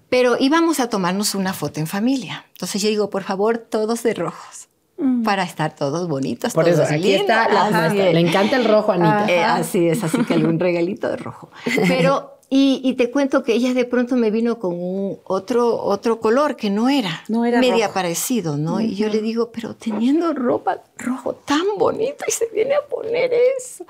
Pero 0.09 0.37
íbamos 0.39 0.79
a 0.79 0.89
tomarnos 0.89 1.35
una 1.35 1.53
foto 1.53 1.81
en 1.81 1.89
familia. 1.89 2.45
Entonces 2.53 2.81
yo 2.81 2.89
digo, 2.89 3.11
por 3.11 3.25
favor, 3.25 3.59
todos 3.59 4.03
de 4.05 4.15
rojos. 4.15 4.69
Mm. 4.99 5.25
Para 5.25 5.43
estar 5.43 5.75
todos 5.75 6.09
bonitos, 6.09 6.55
por 6.55 6.65
todos 6.65 6.79
eso, 6.79 6.95
aquí 6.95 7.13
está 7.13 7.49
la 7.51 7.89
Le 7.93 8.19
encanta 8.19 8.57
el 8.57 8.65
rojo, 8.65 8.93
Anita. 8.93 9.27
Eh, 9.29 9.45
así 9.45 9.87
es, 9.89 10.03
así 10.03 10.25
que 10.25 10.33
algún 10.33 10.59
regalito 10.59 11.11
de 11.11 11.19
rojo. 11.19 11.51
Pero 11.89 12.36
y, 12.49 12.95
te 12.95 13.11
cuento 13.11 13.43
que 13.43 13.55
ella 13.55 13.75
de 13.75 13.85
pronto 13.85 14.17
me 14.17 14.31
vino 14.31 14.61
con 14.61 14.73
un 14.73 15.19
otro, 15.25 15.83
otro 15.83 16.21
color 16.21 16.55
que 16.55 16.71
no 16.71 16.89
era, 16.89 17.25
no 17.29 17.45
era 17.45 17.59
media 17.59 17.93
parecido, 17.93 18.57
¿no? 18.57 18.81
Y 18.81 18.95
yo 18.95 19.09
le 19.09 19.21
digo, 19.21 19.51
pero 19.51 19.75
teniendo 19.75 20.33
ropa 20.33 20.85
rojo 20.97 21.35
tan 21.35 21.65
bonita 21.77 22.25
y 22.29 22.31
se 22.31 22.49
viene 22.55 22.75
a 22.75 22.83
poner 22.83 23.33
eso. 23.59 23.85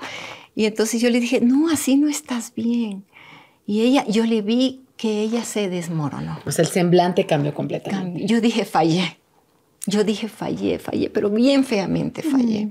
Y 0.55 0.65
entonces 0.65 0.99
yo 0.99 1.11
le 1.11 1.19
dije, 1.19 1.39
no, 1.39 1.69
así 1.69 1.97
no 1.97 2.09
estás 2.09 2.51
bien. 2.55 3.05
Y 3.67 3.81
ella, 3.81 4.05
yo 4.07 4.25
le 4.25 4.41
vi 4.41 4.81
que 4.97 5.21
ella 5.21 5.43
se 5.43 5.69
desmoronó. 5.69 6.39
Pues 6.43 6.57
el 6.57 6.67
semblante 6.67 7.27
cambió 7.27 7.53
completamente. 7.53 8.25
Yo 8.25 8.41
dije, 8.41 8.65
fallé. 8.65 9.19
Yo 9.85 10.03
dije, 10.03 10.29
fallé, 10.29 10.79
fallé, 10.79 11.11
pero 11.11 11.29
bien 11.29 11.63
feamente 11.63 12.23
fallé 12.23 12.69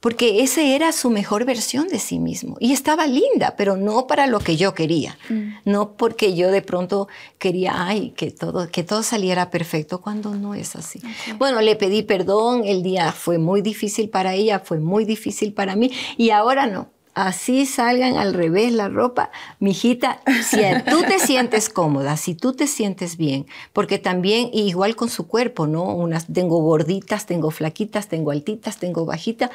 porque 0.00 0.42
esa 0.42 0.62
era 0.62 0.92
su 0.92 1.10
mejor 1.10 1.44
versión 1.44 1.88
de 1.88 1.98
sí 1.98 2.18
mismo. 2.18 2.56
Y 2.60 2.72
estaba 2.72 3.06
linda, 3.06 3.54
pero 3.56 3.76
no 3.76 4.06
para 4.06 4.26
lo 4.26 4.40
que 4.40 4.56
yo 4.56 4.74
quería. 4.74 5.18
Mm. 5.28 5.52
No 5.64 5.92
porque 5.92 6.34
yo 6.34 6.50
de 6.50 6.62
pronto 6.62 7.08
quería, 7.38 7.86
ay, 7.86 8.10
que 8.10 8.30
todo, 8.30 8.68
que 8.70 8.84
todo 8.84 9.02
saliera 9.02 9.50
perfecto, 9.50 10.00
cuando 10.00 10.34
no 10.34 10.54
es 10.54 10.76
así. 10.76 11.00
Bueno, 11.38 11.60
le 11.60 11.76
pedí 11.76 12.02
perdón, 12.02 12.62
el 12.64 12.82
día 12.82 13.12
fue 13.12 13.38
muy 13.38 13.62
difícil 13.62 14.08
para 14.08 14.34
ella, 14.34 14.60
fue 14.60 14.78
muy 14.78 15.04
difícil 15.04 15.52
para 15.52 15.76
mí, 15.76 15.90
y 16.16 16.30
ahora 16.30 16.66
no. 16.66 16.90
Así 17.16 17.64
salgan 17.64 18.18
al 18.18 18.34
revés 18.34 18.74
la 18.74 18.90
ropa, 18.90 19.30
mijita, 19.58 20.20
si 20.46 20.58
tú 20.90 21.00
te 21.00 21.18
sientes 21.18 21.70
cómoda, 21.70 22.18
si 22.18 22.34
tú 22.34 22.52
te 22.52 22.66
sientes 22.66 23.16
bien, 23.16 23.46
porque 23.72 23.98
también 23.98 24.50
igual 24.52 24.96
con 24.96 25.08
su 25.08 25.26
cuerpo, 25.26 25.66
¿no? 25.66 25.84
Unas 25.94 26.26
tengo 26.26 26.58
gorditas, 26.58 27.24
tengo 27.24 27.50
flaquitas, 27.50 28.08
tengo 28.08 28.32
altitas, 28.32 28.76
tengo 28.76 29.06
bajitas, 29.06 29.48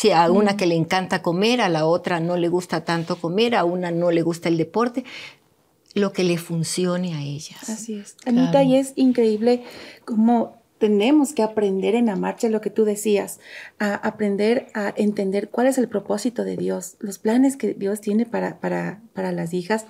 si 0.00 0.12
a 0.12 0.30
una 0.30 0.56
que 0.56 0.64
le 0.64 0.76
encanta 0.76 1.20
comer, 1.20 1.60
a 1.60 1.68
la 1.68 1.84
otra 1.84 2.20
no 2.20 2.38
le 2.38 2.48
gusta 2.48 2.86
tanto 2.86 3.16
comer, 3.16 3.54
a 3.54 3.64
una 3.64 3.90
no 3.90 4.10
le 4.10 4.22
gusta 4.22 4.48
el 4.48 4.56
deporte, 4.56 5.04
lo 5.92 6.14
que 6.14 6.24
le 6.24 6.38
funcione 6.38 7.12
a 7.12 7.20
ellas. 7.20 7.68
Así 7.68 7.96
es. 7.96 8.16
Anita, 8.24 8.62
y 8.62 8.76
es 8.76 8.94
increíble 8.96 9.62
cómo 10.06 10.58
tenemos 10.78 11.34
que 11.34 11.42
aprender 11.42 11.94
en 11.94 12.06
la 12.06 12.16
marcha 12.16 12.48
lo 12.48 12.62
que 12.62 12.70
tú 12.70 12.86
decías, 12.86 13.40
a 13.78 13.94
aprender 13.94 14.68
a 14.72 14.94
entender 14.96 15.50
cuál 15.50 15.66
es 15.66 15.76
el 15.76 15.86
propósito 15.86 16.44
de 16.44 16.56
Dios, 16.56 16.96
los 17.00 17.18
planes 17.18 17.58
que 17.58 17.74
Dios 17.74 18.00
tiene 18.00 18.24
para, 18.24 18.58
para, 18.58 19.02
para 19.12 19.32
las 19.32 19.52
hijas. 19.52 19.84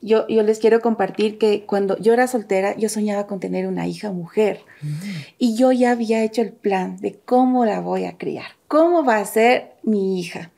Yo, 0.00 0.26
yo 0.28 0.42
les 0.42 0.58
quiero 0.58 0.80
compartir 0.80 1.36
que 1.36 1.66
cuando 1.66 1.98
yo 1.98 2.14
era 2.14 2.26
soltera, 2.28 2.74
yo 2.78 2.88
soñaba 2.88 3.26
con 3.26 3.40
tener 3.40 3.66
una 3.66 3.86
hija 3.86 4.10
mujer 4.10 4.60
mm. 4.80 4.88
y 5.36 5.54
yo 5.54 5.70
ya 5.70 5.90
había 5.90 6.24
hecho 6.24 6.40
el 6.40 6.54
plan 6.54 6.96
de 6.96 7.18
cómo 7.26 7.66
la 7.66 7.80
voy 7.80 8.06
a 8.06 8.16
criar, 8.16 8.52
cómo 8.70 9.04
va 9.04 9.16
a 9.16 9.24
ser 9.24 9.72
mi 9.82 10.20
hija. 10.20 10.52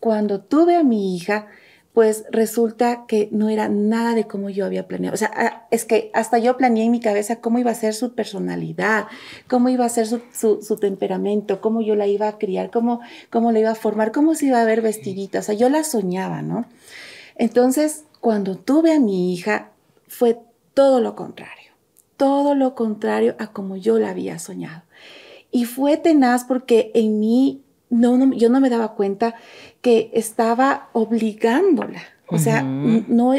Cuando 0.00 0.40
tuve 0.40 0.74
a 0.74 0.82
mi 0.82 1.14
hija, 1.14 1.48
pues 1.92 2.24
resulta 2.30 3.04
que 3.06 3.28
no 3.30 3.50
era 3.50 3.68
nada 3.68 4.14
de 4.14 4.26
como 4.26 4.48
yo 4.48 4.64
había 4.64 4.88
planeado. 4.88 5.12
O 5.12 5.18
sea, 5.18 5.30
ah, 5.36 5.66
es 5.70 5.84
que 5.84 6.10
hasta 6.14 6.38
yo 6.38 6.56
planeé 6.56 6.84
en 6.84 6.90
mi 6.90 7.00
cabeza 7.00 7.42
cómo 7.42 7.58
iba 7.58 7.70
a 7.70 7.74
ser 7.74 7.92
su 7.92 8.14
personalidad, 8.14 9.04
cómo 9.48 9.68
iba 9.68 9.84
a 9.84 9.90
ser 9.90 10.06
su, 10.06 10.78
temperamento, 10.80 11.60
cómo 11.60 11.82
yo 11.82 11.94
la 11.94 12.06
iba 12.06 12.26
a 12.26 12.38
criar, 12.38 12.70
cómo, 12.70 13.02
cómo 13.28 13.52
la 13.52 13.58
iba 13.58 13.70
a 13.70 13.74
formar, 13.74 14.12
cómo 14.12 14.34
se 14.34 14.46
iba 14.46 14.62
a 14.62 14.64
ver 14.64 14.80
vestidita. 14.80 15.40
O 15.40 15.42
sea, 15.42 15.54
yo 15.54 15.68
la 15.68 15.84
soñaba, 15.84 16.40
¿no? 16.40 16.64
Entonces, 17.36 18.04
cuando 18.22 18.56
tuve 18.56 18.94
a 18.94 18.98
mi 18.98 19.34
hija, 19.34 19.72
fue 20.08 20.38
todo 20.72 21.02
lo 21.02 21.14
contrario, 21.16 21.72
todo 22.16 22.54
lo 22.54 22.74
contrario 22.74 23.36
a 23.38 23.48
como 23.48 23.76
yo 23.76 23.98
la 23.98 24.08
había 24.08 24.38
soñado. 24.38 24.84
Y 25.52 25.66
fue 25.66 25.96
tenaz 25.96 26.44
porque 26.44 26.90
en 26.94 27.20
mí 27.20 27.62
no, 27.90 28.32
yo 28.32 28.48
no 28.48 28.58
me 28.58 28.70
daba 28.70 28.94
cuenta 28.94 29.36
que 29.80 30.10
estaba 30.14 30.88
obligándola. 30.92 32.02
O 32.28 32.38
sea, 32.38 32.62
no, 32.62 33.34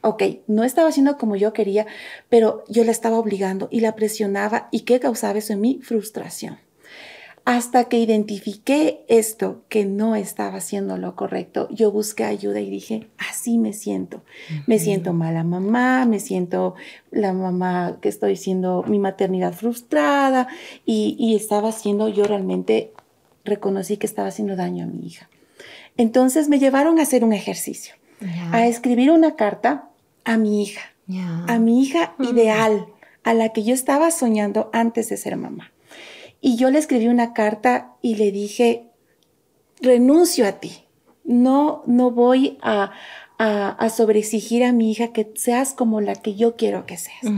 ok, 0.00 0.22
no 0.46 0.64
estaba 0.64 0.88
haciendo 0.88 1.18
como 1.18 1.36
yo 1.36 1.52
quería, 1.52 1.86
pero 2.30 2.64
yo 2.68 2.84
la 2.84 2.90
estaba 2.90 3.18
obligando 3.18 3.68
y 3.70 3.80
la 3.80 3.94
presionaba. 3.94 4.68
¿Y 4.70 4.80
qué 4.80 4.98
causaba 4.98 5.38
eso 5.38 5.52
en 5.52 5.60
mí? 5.60 5.80
Frustración. 5.82 6.58
Hasta 7.44 7.84
que 7.84 7.98
identifiqué 7.98 9.04
esto, 9.08 9.62
que 9.68 9.84
no 9.84 10.14
estaba 10.14 10.58
haciendo 10.58 10.98
lo 10.98 11.16
correcto, 11.16 11.68
yo 11.70 11.90
busqué 11.90 12.24
ayuda 12.24 12.60
y 12.60 12.70
dije, 12.70 13.08
así 13.18 13.58
me 13.58 13.72
siento. 13.72 14.22
Me 14.66 14.78
siento 14.78 15.12
mala 15.12 15.42
mamá, 15.42 16.04
me 16.06 16.20
siento 16.20 16.74
la 17.10 17.32
mamá 17.32 17.98
que 18.00 18.08
estoy 18.08 18.36
siendo 18.36 18.84
mi 18.86 18.98
maternidad 18.98 19.52
frustrada 19.54 20.48
y, 20.84 21.16
y 21.18 21.34
estaba 21.34 21.70
haciendo 21.70 22.08
yo 22.08 22.24
realmente 22.24 22.92
reconocí 23.44 23.96
que 23.96 24.06
estaba 24.06 24.28
haciendo 24.28 24.56
daño 24.56 24.84
a 24.84 24.86
mi 24.86 25.06
hija. 25.06 25.28
Entonces 25.96 26.48
me 26.48 26.58
llevaron 26.58 26.98
a 26.98 27.02
hacer 27.02 27.24
un 27.24 27.32
ejercicio, 27.32 27.94
a 28.52 28.66
escribir 28.66 29.10
una 29.10 29.36
carta 29.36 29.88
a 30.24 30.36
mi 30.36 30.62
hija, 30.62 30.82
a 31.46 31.58
mi 31.58 31.82
hija 31.82 32.14
ideal, 32.18 32.86
a 33.24 33.34
la 33.34 33.50
que 33.50 33.64
yo 33.64 33.74
estaba 33.74 34.10
soñando 34.10 34.70
antes 34.72 35.08
de 35.08 35.16
ser 35.16 35.36
mamá. 35.36 35.72
Y 36.40 36.56
yo 36.56 36.70
le 36.70 36.78
escribí 36.78 37.08
una 37.08 37.32
carta 37.32 37.94
y 38.02 38.16
le 38.16 38.32
dije, 38.32 38.86
renuncio 39.80 40.46
a 40.46 40.52
ti, 40.52 40.72
no, 41.24 41.82
no 41.86 42.10
voy 42.10 42.58
a, 42.62 42.92
a, 43.38 43.88
sobreexigir 43.90 44.64
a 44.64 44.72
mi 44.72 44.90
hija 44.90 45.08
que 45.08 45.30
seas 45.34 45.72
como 45.72 46.00
la 46.00 46.14
que 46.14 46.34
yo 46.34 46.56
quiero 46.56 46.86
que 46.86 46.96
seas. 46.96 47.32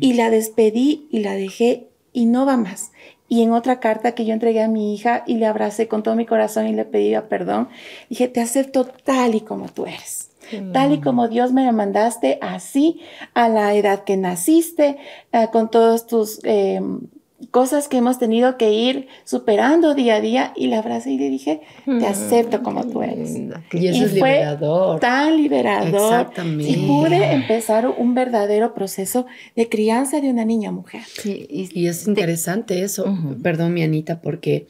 Y 0.00 0.14
la 0.14 0.30
despedí 0.30 1.08
y 1.10 1.20
la 1.20 1.34
dejé 1.34 1.88
y 2.12 2.26
no 2.26 2.46
va 2.46 2.56
más. 2.56 2.92
Y 3.28 3.42
en 3.42 3.52
otra 3.52 3.80
carta 3.80 4.12
que 4.12 4.24
yo 4.26 4.34
entregué 4.34 4.62
a 4.62 4.68
mi 4.68 4.94
hija 4.94 5.24
y 5.26 5.36
le 5.36 5.46
abracé 5.46 5.88
con 5.88 6.02
todo 6.02 6.14
mi 6.14 6.26
corazón 6.26 6.68
y 6.68 6.72
le 6.72 6.84
pedí 6.84 7.14
perdón, 7.28 7.68
dije, 8.08 8.28
te 8.28 8.40
acepto 8.40 8.84
tal 8.84 9.34
y 9.34 9.40
como 9.40 9.68
tú 9.68 9.86
eres. 9.86 10.30
Tal 10.72 10.92
y 10.92 11.00
como 11.00 11.26
Dios 11.26 11.52
me 11.52 11.72
mandaste, 11.72 12.38
así, 12.42 13.00
a 13.32 13.48
la 13.48 13.74
edad 13.74 14.04
que 14.04 14.16
naciste, 14.16 14.98
eh, 15.32 15.48
con 15.50 15.70
todos 15.70 16.06
tus 16.06 16.38
em, 16.44 17.00
cosas 17.46 17.88
que 17.88 17.96
hemos 17.96 18.18
tenido 18.18 18.56
que 18.56 18.72
ir 18.72 19.08
superando 19.24 19.94
día 19.94 20.16
a 20.16 20.20
día 20.20 20.52
y 20.56 20.68
la 20.68 20.78
abracé 20.78 21.12
y 21.12 21.18
le 21.18 21.30
dije, 21.30 21.60
te 21.84 21.90
mm, 21.90 22.04
acepto 22.04 22.62
como 22.62 22.86
tú 22.86 23.02
eres. 23.02 23.36
Y 23.72 23.86
eso 23.88 24.04
es 24.04 24.14
liberador. 24.14 25.00
Tan 25.00 25.36
liberador. 25.36 25.94
Exactamente. 25.94 26.70
Y 26.70 26.86
pude 26.86 27.32
empezar 27.32 27.86
un 27.88 28.14
verdadero 28.14 28.74
proceso 28.74 29.26
de 29.56 29.68
crianza 29.68 30.20
de 30.20 30.30
una 30.30 30.44
niña 30.44 30.70
mujer. 30.70 31.02
Sí, 31.06 31.46
y, 31.50 31.86
es 31.86 32.06
interesante 32.06 32.82
eso, 32.82 33.04
perdón 33.42 33.74
mi 33.74 33.82
Anita, 33.82 34.20
porque 34.20 34.66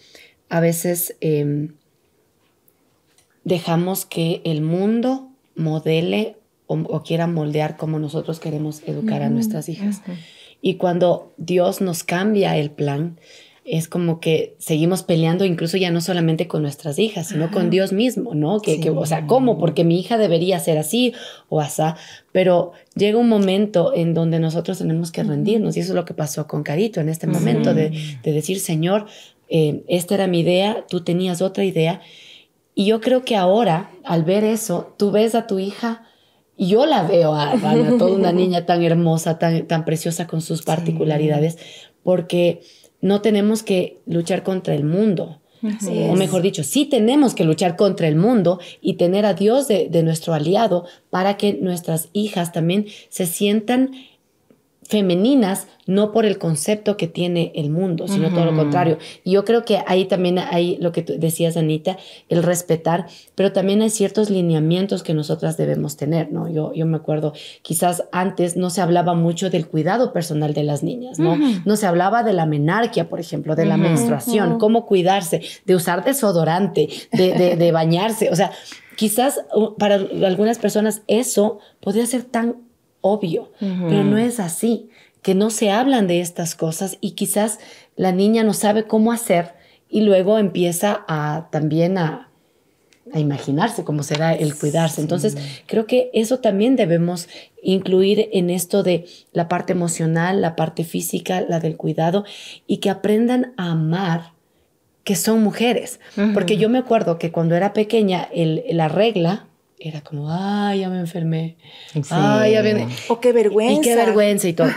a 0.49 0.61
veces 0.61 1.17
em, 1.21 1.75
dejamos 3.45 4.07
que 4.07 4.41
el 4.45 4.63
mundo 4.63 5.31
modele 5.55 6.37
o, 6.67 7.03
quiera 7.03 7.27
moldear 7.27 7.77
como 7.77 7.99
nosotros 7.99 8.41
queremos 8.41 8.83
educar 8.87 9.23
a 9.23 9.29
nuestras 9.29 9.69
hijas. 9.69 10.03
Y 10.67 10.77
cuando 10.77 11.35
Dios 11.37 11.83
nos 11.83 12.05
cambia 12.05 12.57
el 12.57 12.71
plan, 12.71 13.21
es 13.67 13.87
como 13.87 14.19
que 14.19 14.57
seguimos 14.59 15.03
peleando 15.03 15.45
incluso 15.45 15.77
ya 15.77 15.91
no 15.91 16.01
solamente 16.01 16.49
con 16.49 16.63
nuestras 16.63 16.99
hijas, 16.99 17.29
sino 17.29 17.51
con 17.51 17.69
Dios 17.69 17.93
mismo, 17.93 18.35
¿no? 18.35 18.61
Que, 18.61 18.81
que, 18.81 18.89
o 18.89 19.05
sea, 19.05 19.27
¿cómo? 19.27 19.59
Porque 19.59 19.85
mi 19.85 20.01
hija 20.01 20.17
debería 20.17 20.59
ser 20.61 20.79
así 20.79 21.13
o 21.51 21.61
asá, 21.61 21.99
pero 22.33 22.73
llega 22.95 23.19
un 23.19 23.29
momento 23.29 23.93
en 23.95 24.15
donde 24.15 24.41
nosotros 24.41 24.79
tenemos 24.79 25.13
que 25.13 25.23
rendirnos 25.23 25.77
y 25.77 25.81
eso 25.81 25.93
es 25.93 25.97
lo 25.97 26.07
que 26.07 26.15
pasó 26.15 26.47
con 26.47 26.63
Carito 26.63 26.99
en 26.99 27.11
este 27.11 27.27
momento 27.27 27.75
de, 27.75 27.91
de, 28.23 28.33
decir, 28.33 28.59
Señor, 28.59 29.05
eh, 29.51 29.83
esta 29.87 30.15
era 30.15 30.29
mi 30.29 30.41
idea, 30.41 30.87
tú 30.89 31.03
tenías 31.03 31.43
otra 31.43 31.67
idea 31.67 32.01
y 32.75 32.87
yo 32.87 33.03
creo 33.03 33.23
que 33.23 33.37
ahora, 33.37 33.91
al 34.03 34.25
ver 34.25 34.45
eso, 34.45 34.95
tú 34.97 35.11
ves 35.11 35.35
a 35.35 35.47
tu 35.47 35.59
hija 35.59 36.09
y 36.57 36.69
yo 36.69 36.87
la 36.87 37.03
veo 37.03 37.35
a 37.35 37.53
toda 37.99 38.13
una 38.13 38.33
niña 38.33 38.67
tan 38.67 38.83
hermosa, 38.83 39.39
tan, 39.39 39.67
tan 39.67 39.85
preciosa 39.85 40.27
con 40.27 40.41
sus 40.41 40.63
particularidades, 40.63 41.59
porque 42.03 42.61
no 43.01 43.21
tenemos 43.21 43.63
que 43.63 44.01
luchar 44.07 44.43
contra 44.43 44.75
el 44.75 44.85
mundo. 44.85 45.41
o 45.63 46.15
mejor 46.15 46.43
dicho, 46.43 46.63
sí 46.63 46.85
tenemos 46.85 47.35
que 47.35 47.45
luchar 47.45 47.77
contra 47.77 48.07
el 48.07 48.17
mundo 48.17 48.61
y 48.81 48.95
tener 48.95 49.27
a 49.27 49.35
Dios 49.35 49.67
de, 49.67 49.89
de 49.89 50.03
nuestro 50.03 50.35
aliado 50.35 50.85
para 51.11 51.37
que 51.37 51.55
nuestras 51.55 52.09
hijas 52.13 52.53
también 52.53 52.87
se 53.09 53.27
sientan 53.27 53.93
femeninas 54.87 55.67
no 55.87 56.13
por 56.13 56.25
el 56.25 56.39
concepto 56.39 56.97
que 56.97 57.09
tiene 57.09 57.53
el 57.55 57.71
mundo, 57.71 58.09
sino 58.09 58.31
todo 58.31 58.47
lo 58.47 58.57
contrario. 58.57 58.99
Y 59.23 59.33
yo 59.33 59.45
creo 59.45 59.65
que 59.65 59.83
ahí 59.87 60.07
también 60.07 60.39
hay 60.39 60.79
lo 60.79 60.93
que 60.93 61.03
tú 61.03 61.15
decías, 61.19 61.57
Anita, 61.57 61.99
el 62.29 62.43
respetar, 62.43 63.07
pero 63.35 63.53
también 63.53 63.83
hay 63.83 63.91
ciertos 63.91 64.31
lineamientos 64.31 65.03
que 65.03 65.13
nosotras 65.13 65.57
debemos 65.57 65.97
tener, 65.97 66.33
¿no? 66.33 66.49
Yo, 66.49 66.73
yo 66.75 66.87
me 66.87 66.97
acuerdo, 66.97 67.35
quizás 67.63 68.05
antes 68.13 68.57
no 68.57 68.71
se 68.71 68.81
hablaba 68.81 69.15
mucho 69.15 69.51
del 69.51 69.67
cuidado 69.67 70.13
personal 70.13 70.55
de 70.55 70.65
las 70.65 70.83
niñas, 70.83 71.19
¿no? 71.19 71.37
No 71.65 71.77
se 71.77 71.87
hablaba 71.87 72.23
de 72.23 72.33
la 72.33 72.47
menarquia, 72.47 73.09
por 73.09 73.21
ejemplo, 73.21 73.57
de 73.57 73.67
la 73.67 73.77
menstruación, 73.77 74.59
cómo 74.59 74.87
cuidarse, 74.87 75.43
de 75.67 75.75
usar 75.75 76.05
desodorante, 76.05 76.89
de, 77.13 77.57
de 77.57 77.73
bañarse, 77.73 78.31
o 78.31 78.37
sea, 78.37 78.53
quizás 78.97 79.41
uh, 79.55 79.77
para 79.77 79.97
algunas 79.97 80.59
personas 80.59 81.03
eso 81.07 81.59
podría 81.81 82.07
ser 82.07 82.23
tan 82.25 82.57
obvio, 83.07 83.53
pero 83.61 84.03
no 84.03 84.17
es 84.17 84.41
así, 84.41 84.89
que 85.21 85.35
no 85.35 85.51
se 85.51 85.71
hablan 85.71 86.07
de 86.07 86.23
estas 86.23 86.55
cosas 86.55 86.97
y 87.03 87.11
quizás 87.11 87.59
la 87.97 88.13
niña 88.13 88.45
no 88.45 88.55
sabe 88.55 88.85
cómo 88.85 89.13
hacer 89.13 89.53
y 89.91 90.01
luego 90.01 90.39
empieza 90.39 91.05
a 91.07 91.49
también 91.53 91.99
a, 91.99 92.31
a 93.13 93.21
imaginarse 93.21 93.85
cómo 93.85 94.03
será 94.03 94.33
el 94.33 94.55
cuidarse. 94.55 95.03
Entonces, 95.03 95.37
creo 95.67 95.87
que 95.87 96.09
eso 96.15 96.39
también 96.39 96.77
debemos 96.77 97.29
incluir 97.63 98.31
en 98.33 98.49
esto 98.49 98.83
de 98.83 99.05
la 99.33 99.49
parte 99.49 99.75
emocional, 99.75 100.41
la 100.41 100.57
parte 100.57 100.83
física, 100.83 101.43
la 101.43 101.61
del 101.61 101.77
cuidado 101.77 102.25
y 102.67 102.79
que 102.79 102.89
aprendan 102.89 103.53
a 103.59 103.73
amar 103.73 104.33
que 105.05 105.15
son 105.15 105.43
mujeres. 105.43 106.01
Porque 106.33 106.57
yo 106.57 106.71
me 106.71 106.79
acuerdo 106.79 107.19
que 107.19 107.31
cuando 107.31 107.55
era 107.55 107.75
pequeña, 107.75 108.27
el, 108.33 108.65
la 108.71 108.89
regla, 108.89 109.47
era 109.79 110.01
como, 110.03 110.31
ay, 110.31 110.81
ya 110.81 110.89
me 110.89 110.99
enfermé. 110.99 111.57
Ay, 112.11 112.53
ya 112.53 112.63
viene. 112.63 112.89
O 113.09 113.21
qué 113.21 113.33
vergüenza. 113.33 113.81
Y 113.81 113.81
qué 113.81 113.97
vergüenza 113.97 114.49
y 114.49 114.53
todo. 114.53 114.69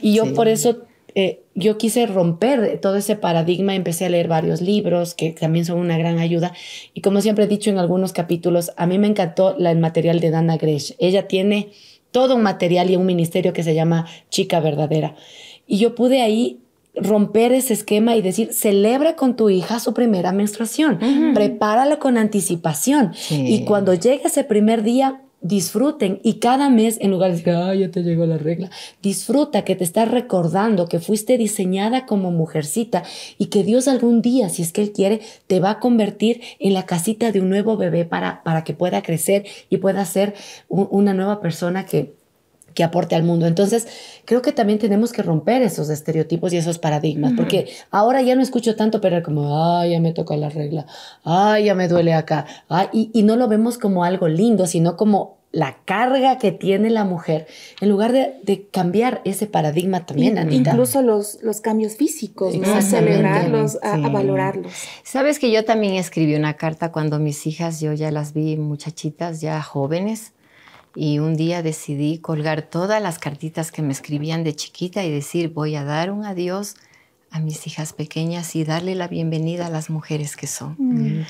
y 0.00 0.14
yo 0.14 0.32
por 0.34 0.48
eso, 0.48 0.82
eh, 1.14 1.42
yo 1.54 1.76
quise 1.78 2.06
romper 2.06 2.80
todo 2.80 2.96
ese 2.96 3.16
paradigma, 3.16 3.74
empecé 3.74 4.06
a 4.06 4.08
leer 4.08 4.28
varios 4.28 4.60
libros 4.60 5.14
que 5.14 5.30
también 5.32 5.64
son 5.64 5.78
una 5.78 5.98
gran 5.98 6.18
ayuda. 6.18 6.52
Y 6.94 7.00
como 7.00 7.20
siempre 7.20 7.44
he 7.44 7.48
dicho 7.48 7.70
en 7.70 7.78
algunos 7.78 8.12
capítulos, 8.12 8.72
a 8.76 8.86
mí 8.86 8.98
me 8.98 9.06
encantó 9.06 9.54
la, 9.58 9.70
el 9.70 9.78
material 9.78 10.20
de 10.20 10.30
Dana 10.30 10.56
Gresh. 10.56 10.94
Ella 10.98 11.28
tiene 11.28 11.70
todo 12.10 12.36
un 12.36 12.42
material 12.42 12.90
y 12.90 12.96
un 12.96 13.06
ministerio 13.06 13.52
que 13.52 13.62
se 13.62 13.74
llama 13.74 14.06
Chica 14.30 14.60
Verdadera. 14.60 15.16
Y 15.66 15.78
yo 15.78 15.94
pude 15.94 16.22
ahí 16.22 16.60
romper 16.96 17.52
ese 17.52 17.72
esquema 17.72 18.16
y 18.16 18.22
decir, 18.22 18.52
celebra 18.52 19.16
con 19.16 19.36
tu 19.36 19.50
hija 19.50 19.80
su 19.80 19.94
primera 19.94 20.32
menstruación, 20.32 20.98
prepárala 21.34 21.98
con 21.98 22.18
anticipación 22.18 23.12
y 23.30 23.64
cuando 23.64 23.94
llegue 23.94 24.22
ese 24.24 24.44
primer 24.44 24.82
día, 24.82 25.20
disfruten 25.44 26.20
y 26.22 26.34
cada 26.34 26.70
mes 26.70 26.96
en 27.02 27.10
lugar 27.10 27.30
de 27.30 27.36
decir, 27.36 27.52
ay, 27.54 27.80
ya 27.80 27.90
te 27.90 28.02
llegó 28.02 28.24
la 28.24 28.38
regla, 28.38 28.70
disfruta 29.02 29.62
que 29.62 29.76
te 29.76 29.84
estás 29.84 30.10
recordando 30.10 30.86
que 30.86 31.00
fuiste 31.00 31.36
diseñada 31.36 32.06
como 32.06 32.30
mujercita 32.30 33.02
y 33.36 33.46
que 33.46 33.62
Dios 33.62 33.86
algún 33.86 34.22
día, 34.22 34.48
si 34.48 34.62
es 34.62 34.72
que 34.72 34.80
Él 34.80 34.92
quiere, 34.92 35.20
te 35.46 35.60
va 35.60 35.70
a 35.70 35.80
convertir 35.80 36.40
en 36.58 36.72
la 36.72 36.86
casita 36.86 37.30
de 37.30 37.42
un 37.42 37.50
nuevo 37.50 37.76
bebé 37.76 38.06
para, 38.06 38.42
para 38.42 38.64
que 38.64 38.72
pueda 38.72 39.02
crecer 39.02 39.44
y 39.68 39.76
pueda 39.76 40.06
ser 40.06 40.34
una 40.68 41.12
nueva 41.12 41.42
persona 41.42 41.84
que 41.84 42.14
que 42.74 42.84
aporte 42.84 43.14
al 43.14 43.22
mundo. 43.22 43.46
Entonces, 43.46 43.86
creo 44.24 44.42
que 44.42 44.52
también 44.52 44.78
tenemos 44.78 45.12
que 45.12 45.22
romper 45.22 45.62
esos 45.62 45.88
estereotipos 45.88 46.52
y 46.52 46.56
esos 46.56 46.78
paradigmas, 46.78 47.32
porque 47.36 47.68
ahora 47.90 48.20
ya 48.22 48.34
no 48.34 48.42
escucho 48.42 48.76
tanto, 48.76 49.00
pero 49.00 49.22
como, 49.22 49.78
ay, 49.78 49.92
ya 49.92 50.00
me 50.00 50.12
toca 50.12 50.36
la 50.36 50.50
regla, 50.50 50.86
ay, 51.24 51.64
ya 51.64 51.74
me 51.74 51.88
duele 51.88 52.14
acá, 52.14 52.46
y, 52.92 53.10
y, 53.12 53.22
no 53.22 53.36
lo 53.36 53.48
vemos 53.48 53.78
como 53.78 54.04
algo 54.04 54.28
lindo, 54.28 54.66
sino 54.66 54.96
como 54.96 55.38
la 55.54 55.76
carga 55.84 56.38
que 56.38 56.50
tiene 56.50 56.90
la 56.90 57.04
mujer, 57.04 57.46
en 57.80 57.88
lugar 57.88 58.10
de, 58.12 58.34
de 58.42 58.66
cambiar 58.66 59.20
ese 59.24 59.46
paradigma 59.46 60.04
también, 60.04 60.36
Anita. 60.36 60.72
Incluso 60.72 61.00
los, 61.00 61.38
los 61.42 61.60
cambios 61.60 61.96
físicos, 61.96 62.56
¿no? 62.56 62.74
a 62.74 62.82
celebrarlos, 62.82 63.78
a, 63.82 63.94
a, 63.94 64.08
valorarlos. 64.08 64.72
Sabes 65.04 65.38
que 65.38 65.52
yo 65.52 65.64
también 65.64 65.94
escribí 65.94 66.34
una 66.34 66.54
carta 66.54 66.90
cuando 66.90 67.20
mis 67.20 67.46
hijas, 67.46 67.80
yo 67.80 67.92
ya 67.92 68.10
las 68.10 68.34
vi 68.34 68.56
muchachitas, 68.56 69.40
ya 69.40 69.62
jóvenes, 69.62 70.33
y 70.94 71.18
un 71.18 71.36
día 71.36 71.62
decidí 71.62 72.18
colgar 72.18 72.62
todas 72.62 73.02
las 73.02 73.18
cartitas 73.18 73.72
que 73.72 73.82
me 73.82 73.92
escribían 73.92 74.44
de 74.44 74.54
chiquita 74.54 75.04
y 75.04 75.10
decir, 75.10 75.50
voy 75.52 75.76
a 75.76 75.84
dar 75.84 76.10
un 76.10 76.24
adiós 76.24 76.76
a 77.30 77.40
mis 77.40 77.66
hijas 77.66 77.92
pequeñas 77.92 78.54
y 78.54 78.64
darle 78.64 78.94
la 78.94 79.08
bienvenida 79.08 79.66
a 79.66 79.70
las 79.70 79.90
mujeres 79.90 80.36
que 80.36 80.46
son. 80.46 80.76
Mm. 80.78 81.26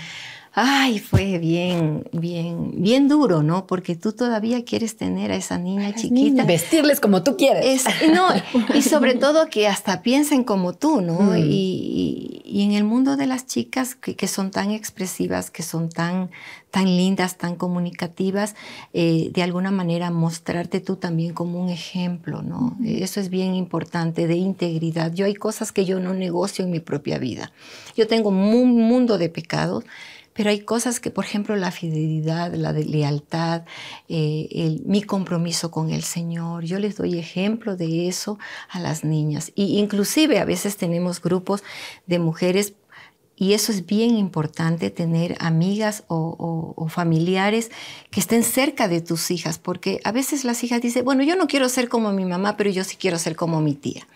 Ay, 0.57 1.01
fue 1.01 1.38
bien, 1.38 2.09
bien, 2.12 2.81
bien 2.81 3.09
duro, 3.09 3.43
¿no? 3.43 3.67
Porque 3.67 3.97
tú 3.97 4.12
todavía 4.12 4.64
quieres 4.64 4.97
tener 4.97 5.33
a 5.33 5.37
esa 5.37 5.59
niña 5.59 5.93
chiquita. 5.97 6.45
Vestirles 6.45 7.01
como 7.01 7.25
tú 7.25 7.37
quieres. 7.37 7.85
no, 8.14 8.29
y 8.73 8.83
sobre 8.83 9.14
todo 9.17 9.49
que 9.51 9.67
hasta 9.67 10.01
piensen 10.03 10.45
como 10.45 10.73
tú, 10.73 11.01
¿no? 11.01 11.19
Mm. 11.19 11.37
Y, 11.38 12.43
y, 12.45 12.62
en 12.62 12.71
el 12.71 12.85
mundo 12.85 13.17
de 13.17 13.27
las 13.27 13.49
chicas 13.49 13.97
que, 13.97 14.14
que, 14.14 14.29
son 14.29 14.53
tan 14.53 14.71
expresivas, 14.71 15.51
que 15.51 15.64
son 15.64 15.88
tan, 15.88 16.31
tan 16.71 16.85
lindas, 16.85 17.37
tan 17.37 17.57
comunicativas, 17.57 18.55
eh, 18.93 19.31
de 19.35 19.43
alguna 19.43 19.73
manera 19.73 20.12
mostrarte 20.12 20.79
tú 20.79 20.95
también 20.95 21.35
como 21.35 21.61
un 21.61 21.69
ejemplo, 21.69 22.43
¿no? 22.43 22.77
Eso 22.85 23.19
es 23.19 23.29
bien 23.29 23.57
importante, 23.57 24.29
de 24.29 24.37
integridad. 24.37 25.12
Yo 25.12 25.27
hay 25.27 25.35
cosas 25.35 25.73
que 25.73 25.85
yo 25.85 25.99
no 25.99 26.14
negocio 26.14 26.64
en 26.64 26.71
mi 26.71 26.79
propia 26.79 27.19
vida. 27.19 27.51
Yo 27.97 28.07
tengo 28.07 28.29
un 28.29 28.87
mundo 28.87 29.19
de 29.19 29.29
pecados 29.29 29.85
pero 30.35 30.51
hay 30.51 30.61
cosas 30.61 31.01
que, 31.01 31.11
por 31.11 31.25
ejemplo, 31.25 31.57
la 31.57 31.70
fidelidad, 31.70 32.53
la 32.55 32.73
lealtad, 32.73 33.62
eh, 34.09 34.81
mi 34.85 35.03
compromiso 35.03 35.70
con 35.70 35.90
el 35.90 36.03
Señor, 36.03 36.64
yo 36.64 36.79
les 36.79 36.97
doy 36.97 37.18
ejemplo 37.18 37.77
de 37.77 38.09
eso 38.09 38.38
a 38.68 38.81
las 38.81 39.05
niñas. 39.05 39.53
Y 39.55 39.79
inclusive 39.79 40.40
a 40.40 40.44
veces 40.44 40.77
tenemos 40.77 41.23
grupos 41.23 41.62
de 42.07 42.18
mujeres 42.18 42.75
y 43.37 43.55
eso 43.55 43.73
es 43.73 43.87
bien 43.87 44.16
importante, 44.16 44.90
tener 44.90 45.37
amigas 45.40 46.05
o, 46.07 46.75
o, 46.77 46.88
familiares 46.88 47.70
que 48.11 48.20
estén 48.20 48.44
cerca 48.44 48.87
de 48.87 49.01
tus 49.01 49.33
hijas, 49.33 49.59
porque 49.59 50.01
a 50.05 50.12
veces 50.12 50.44
las 50.44 50.62
hijas 50.62 50.81
dicen, 50.81 51.05
bueno, 51.05 51.25
yo 51.25 51.35
no 51.35 51.49
quiero 51.49 51.68
ser 51.68 51.88
como 51.88 52.12
mi 52.12 52.25
mamá, 52.25 52.57
pero 52.57 52.70
yo 52.70 52.85
sí 52.85 52.97
quiero 52.97 53.18
ser 53.18 53.35
como 53.35 53.61
mi 53.61 53.75
tía. 53.75 54.07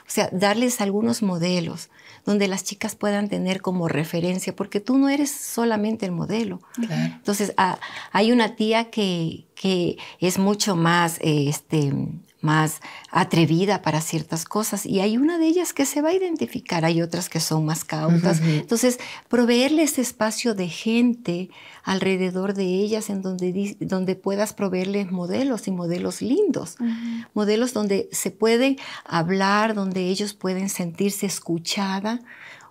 O 0.00 0.10
sea, 0.10 0.28
darles 0.32 0.80
algunos 0.80 1.22
modelos 1.22 1.88
donde 2.24 2.48
las 2.48 2.64
chicas 2.64 2.96
puedan 2.96 3.28
tener 3.28 3.60
como 3.60 3.88
referencia, 3.88 4.54
porque 4.56 4.80
tú 4.80 4.98
no 4.98 5.08
eres 5.08 5.30
solamente 5.30 6.06
el 6.06 6.12
modelo. 6.12 6.60
Entonces, 6.78 7.52
ah, 7.56 7.78
hay 8.12 8.32
una 8.32 8.56
tía 8.56 8.90
que, 8.90 9.46
que 9.54 9.98
es 10.20 10.38
mucho 10.38 10.76
más, 10.76 11.18
este, 11.20 11.92
más 12.44 12.80
atrevida 13.10 13.82
para 13.82 14.00
ciertas 14.00 14.44
cosas 14.44 14.86
y 14.86 15.00
hay 15.00 15.16
una 15.16 15.38
de 15.38 15.46
ellas 15.46 15.72
que 15.72 15.86
se 15.86 16.02
va 16.02 16.10
a 16.10 16.14
identificar, 16.14 16.84
hay 16.84 17.02
otras 17.02 17.28
que 17.28 17.40
son 17.40 17.64
más 17.64 17.84
cautas. 17.84 18.40
Entonces, 18.42 19.00
proveerle 19.28 19.82
ese 19.82 20.02
espacio 20.02 20.54
de 20.54 20.68
gente 20.68 21.50
alrededor 21.82 22.54
de 22.54 22.64
ellas 22.64 23.10
en 23.10 23.22
donde, 23.22 23.76
donde 23.80 24.14
puedas 24.14 24.52
proveerles 24.52 25.10
modelos 25.10 25.66
y 25.66 25.70
modelos 25.70 26.22
lindos, 26.22 26.76
modelos 27.32 27.72
donde 27.72 28.08
se 28.12 28.30
pueden 28.30 28.76
hablar, 29.04 29.74
donde 29.74 30.02
ellos 30.02 30.34
pueden 30.34 30.68
sentirse 30.68 31.26
escuchada. 31.26 32.20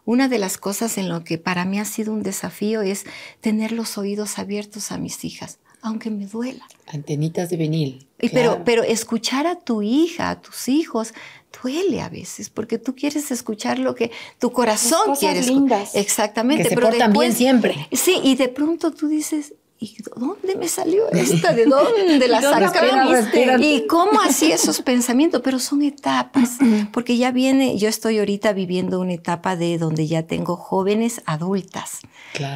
Una 0.06 0.28
de 0.28 0.38
las 0.38 0.58
cosas 0.58 0.98
en 0.98 1.10
lo 1.10 1.24
que 1.24 1.38
para 1.38 1.66
mí 1.66 1.80
ha 1.80 1.86
sido 1.86 2.14
un 2.14 2.24
desafío 2.24 2.82
es 2.82 3.06
tener 3.42 3.72
los 3.72 3.98
oídos 3.98 4.38
abiertos 4.38 4.92
a 4.92 4.98
mis 4.98 5.24
hijas 5.26 5.60
aunque 5.84 6.10
me 6.10 6.26
duela. 6.26 6.66
Antenitas 6.88 7.50
de 7.50 7.58
vinil. 7.58 8.08
pero, 8.18 8.64
pero 8.66 8.84
escuchar 8.84 9.46
a 9.46 9.60
tu 9.60 9.82
hija, 9.82 10.30
a 10.30 10.42
tus 10.42 10.70
hijos, 10.70 11.14
duele 11.62 12.02
a 12.02 12.10
veces, 12.10 12.50
porque 12.50 12.78
tú 12.78 12.96
quieres 12.96 13.30
escuchar 13.32 13.78
lo 13.80 13.94
que 13.94 14.10
tu 14.40 14.52
corazón 14.52 15.16
quiere. 15.16 15.42
Lindas. 15.44 15.94
Exactamente. 15.96 16.64
Que 16.64 16.70
se 16.70 16.76
pero 16.76 16.90
portan 16.90 17.14
bien 17.14 17.34
siempre. 17.34 17.88
Sí, 17.92 18.20
y 18.24 18.36
de 18.36 18.48
pronto 18.48 18.92
tú 18.92 19.08
dices, 19.08 19.54
¿y 19.84 19.98
dónde 20.16 20.56
me 20.56 20.68
salió 20.68 21.10
esta? 21.12 21.54
¿De 21.54 21.66
dónde 21.66 22.28
la 22.28 22.42
sacaste? 22.42 23.58
¿Y 23.60 23.86
cómo 23.88 24.22
así 24.22 24.52
esos 24.52 24.82
pensamientos? 24.82 25.42
Pero 25.44 25.60
son 25.60 25.82
etapas, 25.82 26.58
porque 26.92 27.18
ya 27.18 27.32
viene, 27.32 27.78
yo 27.78 27.90
estoy 27.90 28.20
ahorita 28.20 28.54
viviendo 28.54 29.00
una 29.00 29.14
etapa 29.14 29.56
de 29.56 29.78
donde 29.78 30.08
ya 30.08 30.24
tengo 30.24 30.56
jóvenes 30.56 31.22
adultas 31.26 32.00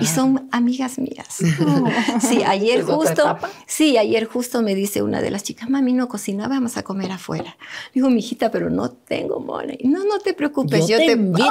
y 0.02 0.06
son 0.06 0.48
amigas 0.52 0.98
mías. 0.98 1.38
Sí, 2.22 2.44
ayer 2.44 2.84
justo, 2.84 3.38
sí, 3.66 3.98
ayer 3.98 4.26
justo 4.26 4.62
me 4.62 4.76
dice 4.76 5.02
una 5.02 5.22
de 5.22 5.30
las 5.30 5.44
chicas, 5.44 5.70
mami, 5.70 5.94
no 5.94 6.08
cocina, 6.08 6.48
vamos 6.48 6.78
a 6.78 6.84
comer 6.84 7.12
afuera. 7.12 7.58
Digo, 7.94 8.10
mi 8.10 8.20
hijita, 8.20 8.50
pero 8.50 8.70
no 8.70 8.90
tengo 8.90 9.40
money. 9.40 9.80
No, 9.84 10.04
no 10.04 10.20
te 10.20 10.34
preocupes, 10.34 10.88
yo, 10.88 10.98
te, 10.98 11.12
invito. 11.12 11.46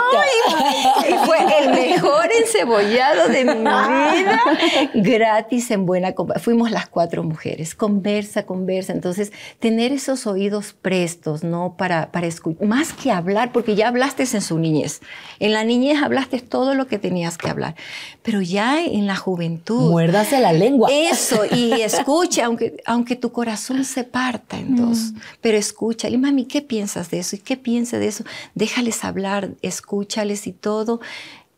y 1.08 1.26
fue 1.26 1.38
el 1.60 1.70
mejor 1.70 2.28
encebollado 2.42 3.28
de 3.28 3.44
mi 3.44 3.58
vida, 3.58 4.40
gratis 4.94 5.65
en 5.70 5.86
buena. 5.86 6.14
Fuimos 6.40 6.70
las 6.70 6.88
cuatro 6.88 7.22
mujeres, 7.22 7.74
conversa, 7.74 8.44
conversa. 8.44 8.92
Entonces, 8.92 9.32
tener 9.58 9.92
esos 9.92 10.26
oídos 10.26 10.74
prestos, 10.74 11.44
¿no? 11.44 11.76
Para, 11.76 12.12
para 12.12 12.26
escuchar, 12.26 12.66
más 12.66 12.92
que 12.92 13.10
hablar, 13.10 13.52
porque 13.52 13.74
ya 13.74 13.88
hablaste 13.88 14.24
en 14.24 14.42
su 14.42 14.58
niñez. 14.58 15.00
En 15.38 15.52
la 15.52 15.64
niñez 15.64 16.02
hablaste 16.02 16.40
todo 16.40 16.74
lo 16.74 16.86
que 16.86 16.98
tenías 16.98 17.38
que 17.38 17.48
hablar, 17.48 17.74
pero 18.22 18.40
ya 18.40 18.84
en 18.84 19.06
la 19.06 19.16
juventud. 19.16 19.90
Muérdase 19.90 20.40
la 20.40 20.52
lengua. 20.52 20.88
Eso, 20.92 21.44
y 21.44 21.72
escucha, 21.80 22.46
aunque, 22.46 22.82
aunque 22.86 23.16
tu 23.16 23.32
corazón 23.32 23.84
se 23.84 24.04
parta 24.04 24.58
en 24.58 24.76
dos, 24.76 25.12
mm. 25.12 25.18
pero 25.40 25.58
escucha. 25.58 26.08
Y 26.08 26.16
mami, 26.18 26.46
¿qué 26.46 26.62
piensas 26.62 27.10
de 27.10 27.18
eso? 27.18 27.36
¿Y 27.36 27.40
qué 27.40 27.56
piensa 27.56 27.98
de 27.98 28.08
eso? 28.08 28.24
Déjales 28.54 29.04
hablar, 29.04 29.50
escúchales 29.62 30.46
y 30.46 30.52
todo 30.52 31.00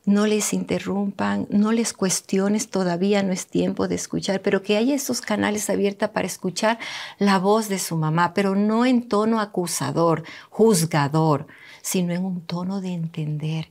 no 0.09 0.27
les 0.27 0.55
interrumpan, 0.55 1.47
no 1.51 1.71
les 1.71 1.93
cuestiones, 1.93 2.71
todavía 2.71 3.23
no 3.23 3.31
es 3.31 3.47
tiempo 3.47 3.89
de 3.89 3.97
escuchar, 3.97 4.41
pero 4.41 4.63
que 4.63 4.79
haya 4.79 4.95
esos 4.95 5.21
canales 5.21 5.69
abiertos 5.69 6.09
para 6.09 6.27
escuchar 6.27 6.79
la 7.19 7.39
voz 7.39 7.69
de 7.69 7.79
su 7.79 7.99
mamá, 7.99 8.33
pero 8.33 8.55
no 8.55 8.87
en 8.87 9.07
tono 9.07 9.39
acusador, 9.39 10.25
juzgador, 10.49 11.47
sino 11.83 12.15
en 12.15 12.25
un 12.25 12.41
tono 12.41 12.81
de 12.81 12.95
entender, 12.95 13.69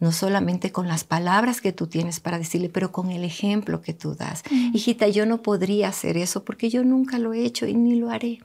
no 0.00 0.10
solamente 0.10 0.72
con 0.72 0.88
las 0.88 1.04
palabras 1.04 1.60
que 1.60 1.72
tú 1.72 1.86
tienes 1.86 2.18
para 2.18 2.38
decirle, 2.38 2.70
pero 2.70 2.90
con 2.90 3.12
el 3.12 3.22
ejemplo 3.22 3.80
que 3.80 3.94
tú 3.94 4.16
das. 4.16 4.42
Mm. 4.50 4.74
Hijita, 4.74 5.06
yo 5.06 5.26
no 5.26 5.42
podría 5.42 5.90
hacer 5.90 6.16
eso 6.16 6.44
porque 6.44 6.70
yo 6.70 6.82
nunca 6.82 7.20
lo 7.20 7.34
he 7.34 7.44
hecho 7.44 7.68
y 7.68 7.74
ni 7.74 7.94
lo 7.94 8.10
haré. 8.10 8.40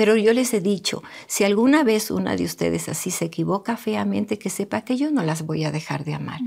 Pero 0.00 0.16
yo 0.16 0.32
les 0.32 0.54
he 0.54 0.62
dicho, 0.62 1.02
si 1.26 1.44
alguna 1.44 1.84
vez 1.84 2.10
una 2.10 2.34
de 2.34 2.44
ustedes 2.44 2.88
así 2.88 3.10
se 3.10 3.26
equivoca 3.26 3.76
feamente, 3.76 4.38
que 4.38 4.48
sepa 4.48 4.80
que 4.80 4.96
yo 4.96 5.10
no 5.10 5.22
las 5.22 5.44
voy 5.44 5.66
a 5.66 5.70
dejar 5.70 6.04
de 6.04 6.14
amar. 6.14 6.40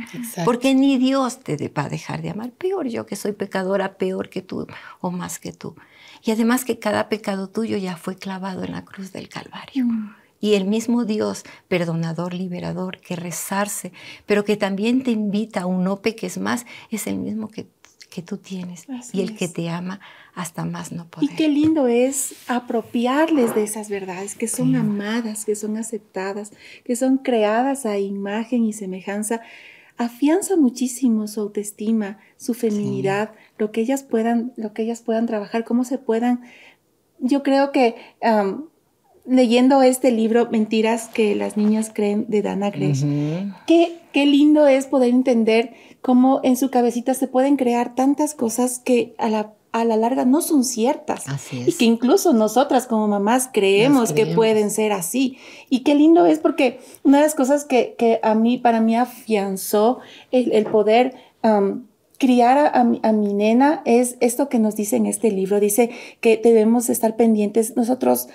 Porque 0.43 0.73
ni 0.73 0.97
Dios 0.97 1.39
te 1.41 1.69
va 1.69 1.83
a 1.83 1.89
dejar 1.89 2.23
de 2.23 2.31
amar. 2.31 2.49
Peor 2.49 2.87
yo 2.87 3.05
que 3.05 3.15
soy 3.15 3.33
pecadora, 3.33 3.99
peor 3.99 4.29
que 4.29 4.41
tú 4.41 4.65
o 5.01 5.11
más 5.11 5.37
que 5.37 5.53
tú. 5.53 5.75
Y 6.23 6.31
además 6.31 6.65
que 6.65 6.79
cada 6.79 7.09
pecado 7.09 7.47
tuyo 7.47 7.77
ya 7.77 7.95
fue 7.95 8.15
clavado 8.15 8.63
en 8.63 8.71
la 8.71 8.85
cruz 8.85 9.11
del 9.11 9.29
Calvario. 9.29 9.85
Mm. 9.85 10.15
Y 10.39 10.55
el 10.55 10.65
mismo 10.65 11.05
Dios, 11.05 11.43
perdonador, 11.67 12.33
liberador, 12.33 12.97
que 13.01 13.15
rezarse, 13.15 13.93
pero 14.25 14.43
que 14.43 14.57
también 14.57 15.03
te 15.03 15.11
invita 15.11 15.61
a 15.61 15.65
un 15.67 15.83
no 15.83 16.01
peques 16.01 16.39
más, 16.39 16.65
es 16.89 17.05
el 17.05 17.17
mismo 17.17 17.49
que 17.49 17.67
que 18.13 18.21
tú 18.21 18.37
tienes 18.37 18.85
y 19.11 19.21
el 19.21 19.35
que 19.35 19.47
te 19.47 19.69
ama 19.69 19.99
hasta 20.35 20.65
más 20.65 20.91
no 20.91 21.07
poder. 21.07 21.31
Y 21.31 21.35
qué 21.35 21.49
lindo 21.49 21.87
es 21.87 22.35
apropiarles 22.47 23.55
de 23.55 23.63
esas 23.63 23.89
verdades 23.89 24.35
que 24.35 24.47
son 24.47 24.75
amadas, 24.75 25.45
que 25.45 25.55
son 25.55 25.77
aceptadas, 25.77 26.51
que 26.85 26.95
son 26.95 27.17
creadas 27.17 27.87
a 27.87 27.97
imagen 27.97 28.65
y 28.65 28.73
semejanza. 28.73 29.41
Afianza 29.97 30.55
muchísimo 30.57 31.27
su 31.27 31.41
autoestima, 31.41 32.19
su 32.37 32.53
feminidad, 32.53 33.33
lo 33.57 33.71
que 33.71 33.81
ellas 33.81 34.03
puedan, 34.03 34.53
lo 34.57 34.73
que 34.73 34.83
ellas 34.83 35.01
puedan 35.01 35.25
trabajar, 35.25 35.63
cómo 35.63 35.83
se 35.83 35.97
puedan. 35.97 36.43
Yo 37.17 37.41
creo 37.41 37.71
que 37.71 37.95
leyendo 39.25 39.81
este 39.81 40.11
libro, 40.11 40.49
Mentiras 40.51 41.07
que 41.07 41.35
las 41.35 41.57
niñas 41.57 41.91
creen 41.93 42.25
de 42.27 42.41
Dana 42.41 42.69
Gresh, 42.69 43.05
qué, 43.65 43.99
qué 44.11 44.25
lindo 44.25 44.67
es 44.67 44.85
poder 44.85 45.09
entender 45.09 45.73
cómo 46.01 46.41
en 46.43 46.57
su 46.57 46.69
cabecita 46.69 47.13
se 47.13 47.27
pueden 47.27 47.55
crear 47.55 47.95
tantas 47.95 48.33
cosas 48.33 48.79
que 48.79 49.15
a 49.17 49.29
la, 49.29 49.53
a 49.71 49.85
la 49.85 49.95
larga 49.95 50.25
no 50.25 50.41
son 50.41 50.65
ciertas. 50.65 51.25
Y 51.51 51.71
que 51.71 51.85
incluso 51.85 52.33
nosotras 52.33 52.85
como 52.85 53.07
mamás 53.07 53.49
creemos, 53.51 54.11
que 54.11 54.25
pueden 54.27 54.69
ser 54.69 54.91
así. 54.91 55.37
Y 55.69 55.79
qué 55.79 55.95
lindo 55.95 56.25
es 56.25 56.39
porque 56.39 56.79
una 57.03 57.17
de 57.17 57.23
las 57.23 57.35
cosas 57.35 57.63
que, 57.63 57.95
que 57.97 58.19
a 58.21 58.35
mí, 58.35 58.57
para 58.57 58.81
mí 58.81 58.95
afianzó 58.95 59.99
el, 60.31 60.65
poder... 60.65 61.15
criar 62.19 62.57
a, 62.57 62.79
a, 62.79 63.11
mi 63.11 63.33
nena 63.33 63.81
es 63.83 64.15
esto 64.21 64.47
que 64.47 64.59
nos 64.59 64.75
dice 64.75 64.95
en 64.95 65.05
este 65.07 65.31
libro. 65.31 65.59
Dice 65.59 65.89
que 66.21 66.37
debemos 66.37 66.89
estar 66.89 67.15
pendientes. 67.15 67.75
Nosotros 67.75 68.27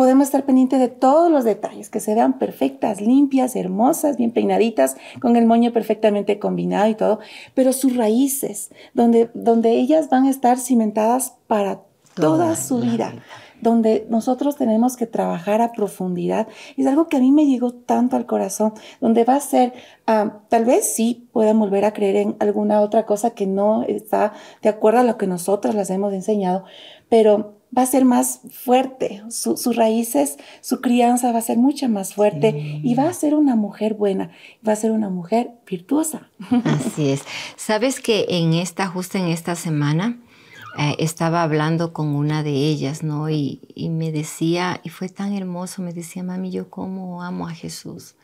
podemos 0.00 0.28
estar 0.28 0.46
pendientes 0.46 0.80
de 0.80 0.88
todos 0.88 1.30
los 1.30 1.44
detalles, 1.44 1.90
que 1.90 2.00
se 2.00 2.14
vean 2.14 2.38
perfectas, 2.38 3.02
limpias, 3.02 3.54
hermosas, 3.54 4.16
bien 4.16 4.30
peinaditas, 4.30 4.96
con 5.20 5.36
el 5.36 5.44
moño 5.44 5.74
perfectamente 5.74 6.38
combinado 6.38 6.88
y 6.88 6.94
todo, 6.94 7.18
pero 7.52 7.74
sus 7.74 7.94
raíces, 7.94 8.70
donde, 8.94 9.30
donde 9.34 9.72
ellas 9.72 10.08
van 10.08 10.24
a 10.24 10.30
estar 10.30 10.58
cimentadas 10.58 11.34
para 11.46 11.82
toda, 12.14 12.56
su 12.56 12.80
vida. 12.80 13.12
donde 13.60 14.06
nosotros 14.08 14.56
tenemos 14.56 14.96
que 14.96 15.06
trabajar 15.06 15.60
a 15.60 15.72
profundidad. 15.72 16.48
Es 16.78 16.86
algo 16.86 17.08
que 17.08 17.18
a 17.18 17.20
mí 17.20 17.30
me 17.30 17.44
llegó 17.44 17.74
tanto 17.74 18.16
al 18.16 18.24
corazón, 18.24 18.72
donde 19.02 19.24
va 19.24 19.34
a 19.34 19.40
ser, 19.40 19.74
ah, 20.06 20.40
tal 20.48 20.64
vez 20.64 20.94
sí 20.94 21.28
puedan 21.30 21.58
volver 21.60 21.84
a 21.84 21.92
creer 21.92 22.16
en 22.16 22.36
alguna 22.38 22.80
otra 22.80 23.04
cosa 23.04 23.32
que 23.32 23.46
no 23.46 23.82
está 23.82 24.32
de 24.62 24.70
acuerdo 24.70 25.00
a 25.00 25.04
lo 25.04 25.18
que 25.18 25.26
nosotros 25.26 25.74
las 25.74 25.90
hemos 25.90 26.14
enseñado, 26.14 26.64
pero 27.10 27.59
va 27.76 27.82
a 27.82 27.86
ser 27.86 28.04
más 28.04 28.40
fuerte, 28.50 29.22
sus 29.30 29.76
raíces, 29.76 30.36
su 30.60 30.80
crianza 30.80 31.32
va 31.32 31.38
a 31.38 31.42
ser 31.42 31.56
mucho 31.58 31.88
más 31.88 32.14
fuerte 32.14 32.80
y 32.82 32.94
va 32.94 33.08
a 33.08 33.12
ser 33.12 33.34
una 33.34 33.54
mujer 33.56 33.94
buena, 33.94 34.30
va 34.66 34.72
a 34.72 34.76
ser 34.76 34.90
una 34.90 35.08
mujer 35.08 35.52
virtuosa. 35.68 36.28
Así 36.64 37.10
es. 37.10 37.22
Sabes 37.56 38.00
que 38.00 38.26
en 38.28 38.54
esta, 38.54 38.86
justo 38.86 39.18
en 39.18 39.26
esta 39.26 39.54
semana, 39.54 40.18
eh, 40.78 40.96
estaba 40.98 41.42
hablando 41.42 41.92
con 41.92 42.08
una 42.08 42.42
de 42.42 42.52
ellas, 42.52 43.02
¿no? 43.02 43.28
Y, 43.28 43.60
y, 43.74 43.88
me 43.88 44.12
decía, 44.12 44.80
y 44.84 44.88
fue 44.88 45.08
tan 45.08 45.32
hermoso, 45.32 45.82
me 45.82 45.92
decía, 45.92 46.22
mami, 46.22 46.52
yo 46.52 46.70
cómo 46.70 47.22
amo 47.22 47.48
a 47.48 47.52
Jesús. 47.52 48.14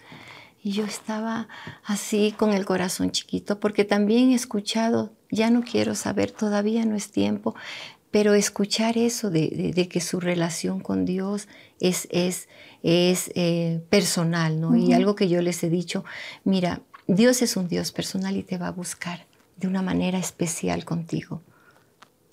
Y 0.63 0.73
yo 0.73 0.85
estaba 0.85 1.49
así 1.85 2.35
con 2.37 2.53
el 2.53 2.65
corazón 2.65 3.11
chiquito, 3.11 3.61
porque 3.61 3.85
también 3.85 4.31
he 4.31 4.35
escuchado, 4.35 5.13
ya 5.31 5.51
no 5.51 5.63
quiero 5.63 5.95
saber, 5.95 6.31
todavía 6.31 6.85
no 6.85 6.95
es 6.97 7.11
tiempo, 7.11 7.55
pero 8.11 8.35
escuchar 8.35 8.97
eso 8.97 9.31
de, 9.31 9.89
que 9.91 10.01
su 10.01 10.21
relación 10.21 10.81
con 10.81 11.05
Dios 11.05 11.49
es, 11.81 12.09
es, 12.11 12.49
es 12.83 13.31
eh, 13.35 13.83
personal, 13.91 14.61
¿no? 14.61 14.77
Y 14.77 14.93
algo 14.93 15.15
que 15.15 15.29
yo 15.29 15.43
les 15.43 15.63
he 15.63 15.69
dicho, 15.69 16.05
mira, 16.45 16.81
Dios 17.07 17.43
es 17.43 17.57
un 17.57 17.69
Dios 17.69 17.93
personal 17.93 18.37
y 18.37 18.43
te 18.43 18.59
va 18.59 18.69
a 18.69 18.73
buscar 18.73 19.27
de 19.57 19.67
una 19.67 19.83
manera 19.83 20.19
especial 20.19 20.85
contigo. 20.85 21.43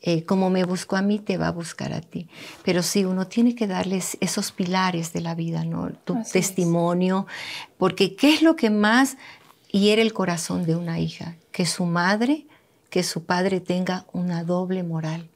Eh, 0.02 0.26
como 0.26 0.50
me 0.50 0.66
buscó 0.66 0.98
a 0.98 1.02
mí, 1.02 1.20
te 1.20 1.38
va 1.38 1.48
a 1.48 1.52
buscar 1.52 1.94
a 1.94 2.02
ti. 2.02 2.28
Pero 2.64 2.84
sí, 2.84 3.06
uno 3.06 3.28
tiene 3.28 3.56
que 3.56 3.68
darles 3.68 4.18
esos 4.20 4.52
pilares 4.52 5.14
de 5.14 5.22
la 5.22 5.34
vida, 5.34 5.64
¿no? 5.64 5.92
Tu 6.04 6.18
testimonio, 6.32 7.26
porque 7.78 8.16
¿qué 8.16 8.34
es 8.34 8.42
lo 8.42 8.58
que 8.58 8.70
más 8.70 9.18
hiere 9.72 10.02
el 10.02 10.12
corazón 10.12 10.66
de 10.66 10.76
una 10.76 11.00
hija? 11.00 11.38
Que 11.52 11.66
su 11.66 11.86
madre, 11.86 12.48
que 12.90 13.04
su 13.04 13.24
padre 13.24 13.62
tenga 13.62 14.06
una 14.12 14.44
doble 14.44 14.84
moral 14.84 15.30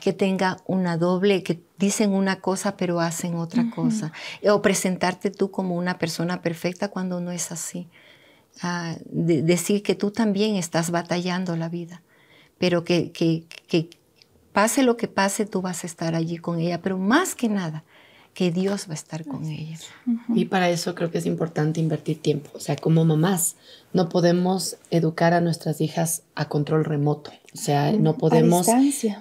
que 0.00 0.12
tenga 0.12 0.58
una 0.66 0.96
doble, 0.96 1.42
que 1.42 1.60
dicen 1.78 2.12
una 2.12 2.40
cosa 2.40 2.76
pero 2.76 3.00
hacen 3.00 3.36
otra 3.36 3.70
cosa. 3.70 4.12
O 4.48 4.62
presentarte 4.62 5.30
tú 5.30 5.50
como 5.50 5.76
una 5.76 5.98
persona 5.98 6.42
perfecta 6.42 6.88
cuando 6.88 7.20
no 7.20 7.30
es 7.30 7.52
así. 7.52 7.88
Ah, 8.62 8.96
decir 9.10 9.82
que 9.82 9.94
tú 9.94 10.10
también 10.10 10.56
estás 10.56 10.90
batallando 10.90 11.56
la 11.56 11.68
vida, 11.68 12.02
pero 12.58 12.84
que, 12.84 13.12
que, 13.12 13.44
que 13.68 13.88
pase 14.52 14.82
lo 14.82 14.96
que 14.96 15.08
pase, 15.08 15.46
tú 15.46 15.62
vas 15.62 15.84
a 15.84 15.86
estar 15.86 16.14
allí 16.14 16.36
con 16.36 16.58
ella, 16.58 16.82
pero 16.82 16.98
más 16.98 17.34
que 17.34 17.48
nada, 17.48 17.84
que 18.34 18.50
Dios 18.50 18.86
va 18.88 18.92
a 18.92 18.94
estar 18.94 19.26
con 19.26 19.44
ella. 19.46 19.78
Y 20.34 20.46
para 20.46 20.70
eso 20.70 20.94
creo 20.94 21.10
que 21.10 21.18
es 21.18 21.26
importante 21.26 21.80
invertir 21.80 22.22
tiempo. 22.22 22.50
O 22.54 22.60
sea, 22.60 22.76
como 22.76 23.04
mamás, 23.04 23.56
no 23.92 24.08
podemos 24.08 24.76
educar 24.90 25.34
a 25.34 25.40
nuestras 25.40 25.80
hijas 25.80 26.22
a 26.34 26.48
control 26.48 26.84
remoto. 26.84 27.32
O 27.52 27.56
sea, 27.56 27.92
no 27.92 28.16
podemos 28.16 28.66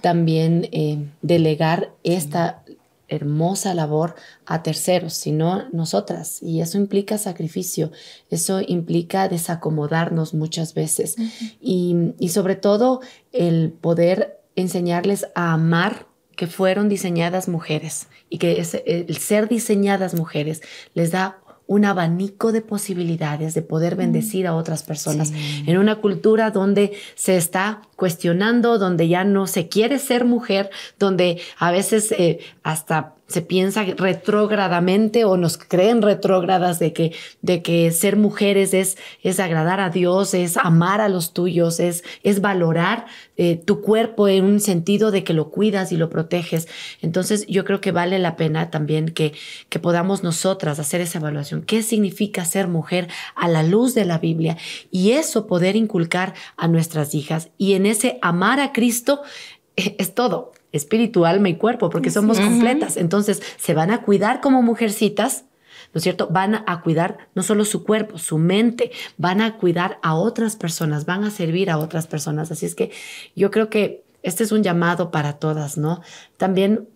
también 0.01 0.69
eh, 0.71 1.07
delegar 1.21 1.91
esta 2.03 2.63
hermosa 3.07 3.73
labor 3.73 4.15
a 4.45 4.61
terceros, 4.61 5.13
sino 5.13 5.67
nosotras. 5.71 6.43
Y 6.43 6.61
eso 6.61 6.77
implica 6.77 7.17
sacrificio, 7.17 7.91
eso 8.29 8.61
implica 8.65 9.27
desacomodarnos 9.27 10.35
muchas 10.35 10.75
veces. 10.75 11.15
y, 11.59 12.13
y 12.19 12.29
sobre 12.29 12.55
todo 12.55 13.01
el 13.31 13.71
poder 13.71 14.39
enseñarles 14.55 15.27
a 15.33 15.53
amar 15.53 16.08
que 16.39 16.47
fueron 16.47 16.87
diseñadas 16.87 17.49
mujeres 17.49 18.07
y 18.29 18.37
que 18.37 18.63
el 18.85 19.17
ser 19.17 19.49
diseñadas 19.49 20.13
mujeres 20.13 20.61
les 20.93 21.11
da 21.11 21.39
un 21.67 21.83
abanico 21.83 22.53
de 22.53 22.61
posibilidades 22.61 23.53
de 23.53 23.61
poder 23.61 23.97
bendecir 23.97 24.47
a 24.47 24.55
otras 24.55 24.83
personas 24.83 25.33
en 25.33 25.77
una 25.77 25.97
cultura 25.97 26.49
donde 26.49 26.93
se 27.15 27.35
está 27.35 27.81
cuestionando, 27.97 28.77
donde 28.77 29.09
ya 29.09 29.25
no 29.25 29.47
se 29.47 29.67
quiere 29.67 29.99
ser 29.99 30.23
mujer, 30.23 30.69
donde 30.97 31.41
a 31.57 31.71
veces 31.71 32.13
eh, 32.13 32.39
hasta 32.63 33.15
se 33.29 33.43
piensa 33.43 33.83
retrógradamente 33.83 35.23
o 35.23 35.37
nos 35.37 35.57
creen 35.57 36.01
retrógradas 36.01 36.79
de 36.79 36.93
que, 36.93 37.13
de 37.43 37.61
que 37.61 37.91
ser 37.91 38.17
mujeres 38.17 38.73
es, 38.73 38.97
es 39.21 39.39
agradar 39.39 39.79
a 39.79 39.91
Dios, 39.91 40.33
es 40.33 40.57
amar 40.57 40.99
a 40.99 41.09
los 41.09 41.31
tuyos, 41.31 41.79
es, 41.79 42.03
es 42.23 42.41
valorar 42.41 43.05
eh, 43.37 43.55
tu 43.55 43.81
cuerpo 43.81 44.27
en 44.27 44.45
un 44.45 44.59
sentido 44.59 45.11
de 45.11 45.23
que 45.23 45.33
lo 45.33 45.51
cuidas 45.51 45.91
y 45.91 45.97
lo 45.97 46.09
proteges. 46.09 46.67
Entonces 47.01 47.45
yo 47.45 47.65
creo 47.65 47.81
que 47.81 47.91
vale 47.91 48.17
la 48.17 48.35
pena 48.35 48.71
también 48.71 49.09
que, 49.09 49.33
que 49.69 49.77
podamos 49.77 50.23
nosotras 50.23 50.79
hacer 50.79 50.99
esa 50.99 51.19
evaluación. 51.19 51.61
¿Qué 51.61 51.83
significa 51.83 52.45
ser 52.45 52.67
mujer 52.67 53.09
a 53.35 53.47
la 53.47 53.61
luz 53.61 53.93
de 53.93 54.05
la 54.05 54.17
Biblia? 54.17 54.57
Y 54.89 55.11
eso 55.11 55.45
poder 55.45 55.75
inculcar 55.75 56.33
a 56.57 56.67
nuestras 56.67 57.13
hijas. 57.13 57.49
Y 57.59 57.73
en 57.73 57.85
ese 57.85 58.17
amar 58.23 58.59
a 58.59 58.73
Cristo 58.73 59.21
es 59.75 60.15
todo 60.15 60.53
espíritu, 60.71 61.25
alma 61.25 61.49
y 61.49 61.55
cuerpo, 61.55 61.89
porque 61.89 62.11
somos 62.11 62.39
completas. 62.39 62.97
Entonces, 62.97 63.41
se 63.57 63.73
van 63.73 63.91
a 63.91 64.01
cuidar 64.01 64.41
como 64.41 64.61
mujercitas, 64.61 65.45
¿no 65.93 65.99
es 65.99 66.03
cierto? 66.03 66.27
Van 66.31 66.55
a 66.55 66.81
cuidar 66.81 67.29
no 67.35 67.43
solo 67.43 67.65
su 67.65 67.83
cuerpo, 67.83 68.17
su 68.17 68.37
mente, 68.37 68.91
van 69.17 69.41
a 69.41 69.57
cuidar 69.57 69.99
a 70.03 70.15
otras 70.15 70.55
personas, 70.55 71.05
van 71.05 71.23
a 71.23 71.31
servir 71.31 71.69
a 71.69 71.77
otras 71.77 72.07
personas. 72.07 72.51
Así 72.51 72.65
es 72.65 72.75
que 72.75 72.91
yo 73.35 73.51
creo 73.51 73.69
que 73.69 74.03
este 74.21 74.43
es 74.43 74.51
un 74.51 74.63
llamado 74.63 75.11
para 75.11 75.33
todas, 75.33 75.77
¿no? 75.77 76.01
También 76.37 76.87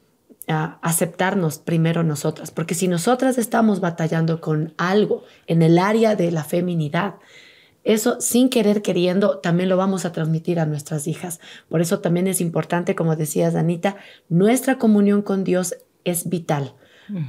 a 0.48 0.78
aceptarnos 0.82 1.58
primero 1.58 2.04
nosotras, 2.04 2.52
porque 2.52 2.76
si 2.76 2.88
nosotras 2.88 3.38
estamos 3.38 3.80
batallando 3.80 4.42
con 4.42 4.74
algo 4.78 5.24
en 5.48 5.62
el 5.62 5.80
área 5.80 6.16
de 6.16 6.32
la 6.32 6.44
feminidad, 6.44 7.16
eso 7.84 8.22
sin 8.22 8.50
querer 8.50 8.82
queriendo 8.82 9.40
también 9.40 9.70
lo 9.70 9.78
vamos 9.78 10.06
a 10.06 10.12
transmitir 10.12 10.60
a 10.60 10.66
nuestras 10.66 11.08
hijas. 11.08 11.40
Por 11.70 11.82
eso 11.82 12.00
también 12.00 12.28
es 12.28 12.42
importante, 12.42 12.96
como 12.96 13.16
decías 13.16 13.56
Anita, 13.56 13.98
nuestra 14.30 14.78
comunión 14.78 15.22
con 15.22 15.44
Dios 15.44 15.76
es 16.04 16.30
vital 16.30 16.76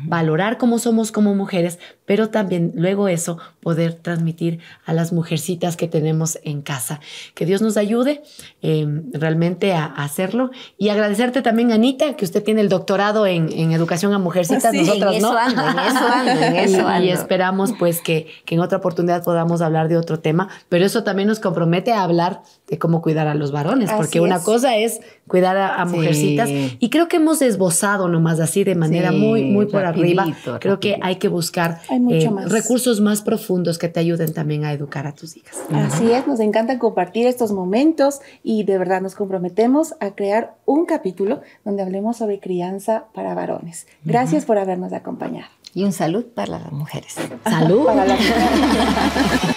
valorar 0.06 0.58
cómo 0.58 0.78
somos 0.78 1.12
como 1.12 1.34
mujeres, 1.34 1.78
pero 2.06 2.30
también 2.30 2.72
luego 2.74 3.08
eso 3.08 3.38
poder 3.60 3.94
transmitir 3.94 4.60
a 4.84 4.92
las 4.92 5.12
mujercitas 5.12 5.76
que 5.76 5.88
tenemos 5.88 6.38
en 6.42 6.62
casa. 6.62 7.00
Que 7.34 7.46
Dios 7.46 7.62
nos 7.62 7.76
ayude 7.76 8.22
em, 8.62 9.10
realmente 9.12 9.72
a, 9.72 9.84
hacerlo 9.84 10.50
y 10.78 10.88
agradecerte 10.88 11.42
también, 11.42 11.72
Anita, 11.72 12.14
que 12.16 12.24
usted 12.24 12.42
tiene 12.42 12.60
el 12.60 12.68
doctorado 12.68 13.26
en, 13.26 13.72
educación 13.72 14.12
a 14.12 14.18
mujercitas, 14.18 14.72
nosotras 14.72 15.20
no. 15.20 15.32
en 15.32 15.78
eso 15.78 16.08
ando, 16.08 16.42
en 16.42 16.56
eso 16.56 16.86
ando. 16.86 17.06
Y, 17.06 17.10
esperamos 17.10 17.72
pues 17.78 18.00
que, 18.00 18.28
en 18.46 18.60
otra 18.60 18.78
oportunidad 18.78 19.24
podamos 19.24 19.60
hablar 19.62 19.88
de 19.88 19.96
otro 19.96 20.20
tema, 20.20 20.48
pero 20.68 20.84
eso 20.84 21.02
también 21.02 21.28
nos 21.28 21.40
compromete 21.40 21.92
a 21.92 22.02
hablar 22.02 22.42
de 22.68 22.78
cómo 22.78 23.02
cuidar 23.02 23.26
a 23.26 23.34
los 23.34 23.50
varones, 23.50 23.90
porque 23.92 24.20
una 24.20 24.40
cosa 24.42 24.76
es 24.76 25.00
cuidar 25.26 25.56
a, 25.56 25.84
mujercitas 25.84 26.48
y 26.50 26.90
creo 26.90 27.08
que 27.08 27.16
hemos 27.16 27.40
esbozado 27.42 28.08
nomás 28.08 28.40
así 28.40 28.64
de 28.64 28.74
manera 28.74 29.12
muy, 29.12 29.44
muy 29.44 29.66
por 29.66 29.84
arriba. 29.84 30.26
Creo 30.60 30.80
que 30.80 30.98
hay 31.02 31.16
que 31.16 31.28
buscar 31.28 31.80
eh, 31.90 32.30
recursos 32.46 33.00
más 33.00 33.22
profundos 33.22 33.78
que 33.78 33.88
te 33.88 34.00
ayuden 34.00 34.32
también 34.32 34.64
a 34.64 34.72
educar 34.72 35.06
a 35.06 35.12
tus 35.12 35.36
hijas. 35.36 35.58
Así 35.72 36.10
es, 36.10 36.26
nos 36.26 36.40
encanta 36.40 36.78
compartir 36.78 37.26
estos 37.26 37.52
momentos 37.52 38.20
y 38.42 38.64
de 38.64 38.78
verdad 38.78 39.00
nos 39.00 39.14
comprometemos 39.14 39.94
a 40.00 40.10
crear 40.10 40.56
un 40.66 40.86
capítulo 40.86 41.40
donde 41.64 41.82
hablemos 41.82 42.18
sobre 42.18 42.40
crianza 42.40 43.04
para 43.14 43.34
varones. 43.34 43.86
Gracias 44.04 44.44
por 44.44 44.58
habernos 44.58 44.92
acompañado. 44.92 45.48
Y 45.74 45.82
un 45.82 45.92
salud 45.92 46.24
para 46.26 46.58
las 46.58 46.72
mujeres. 46.72 47.16
Salud. 47.44 47.84
para 47.86 48.04
las 48.04 48.18
mujeres. 48.18 49.50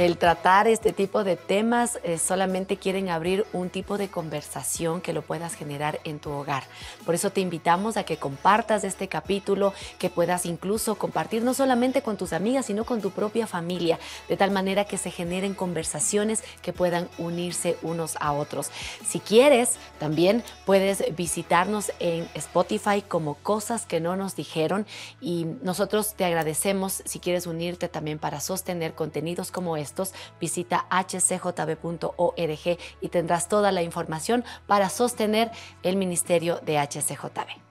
el 0.00 0.16
tratar 0.16 0.66
este 0.66 0.94
tipo 0.94 1.24
de 1.24 1.36
temas 1.36 1.98
eh, 2.04 2.16
solamente 2.16 2.78
quieren 2.78 3.10
abrir 3.10 3.44
un 3.52 3.68
tipo 3.68 3.98
de 3.98 4.08
conversación 4.08 5.02
que 5.02 5.12
lo 5.12 5.20
puedas 5.20 5.54
generar 5.54 6.00
en 6.04 6.18
tu 6.18 6.30
hogar. 6.30 6.62
Por 7.04 7.14
eso 7.14 7.28
te 7.28 7.42
invitamos 7.42 7.98
a 7.98 8.04
que 8.04 8.16
compartas 8.16 8.82
este 8.84 9.08
capítulo, 9.08 9.74
que 9.98 10.08
puedas 10.08 10.46
incluso 10.46 10.94
compartir 10.94 11.42
no 11.42 11.52
solamente 11.52 12.00
con 12.00 12.16
tus 12.16 12.32
amigas, 12.32 12.64
sino 12.64 12.86
con 12.86 13.02
tu 13.02 13.10
propia 13.10 13.46
familia, 13.46 13.98
de 14.26 14.38
tal 14.38 14.50
manera 14.50 14.86
que 14.86 14.96
se 14.96 15.10
generen 15.10 15.52
conversaciones 15.52 16.44
que 16.62 16.72
puedan 16.72 17.06
unirse 17.18 17.76
unos 17.82 18.16
a 18.20 18.32
otros. 18.32 18.70
Si 19.06 19.20
quieres, 19.20 19.76
también 19.98 20.42
puedes 20.64 21.14
visitarnos 21.14 21.92
en 22.00 22.26
Spotify 22.32 23.02
como 23.06 23.34
cosas 23.34 23.84
que 23.84 24.00
no 24.00 24.16
nos 24.16 24.34
dijeron 24.34 24.86
y 25.20 25.44
nosotros 25.62 26.14
te 26.14 26.24
agradecemos 26.24 27.02
si 27.04 27.18
quieres 27.18 27.46
unirte 27.46 27.88
también 27.88 28.18
para 28.18 28.40
sostener 28.40 28.94
contenidos 28.94 29.50
como 29.50 29.76
este 29.76 29.89
visita 30.40 30.86
hcjb.org 30.90 32.78
y 33.00 33.08
tendrás 33.08 33.48
toda 33.48 33.72
la 33.72 33.82
información 33.82 34.44
para 34.66 34.88
sostener 34.88 35.50
el 35.82 35.96
ministerio 35.96 36.60
de 36.64 36.78
HCJB. 36.78 37.69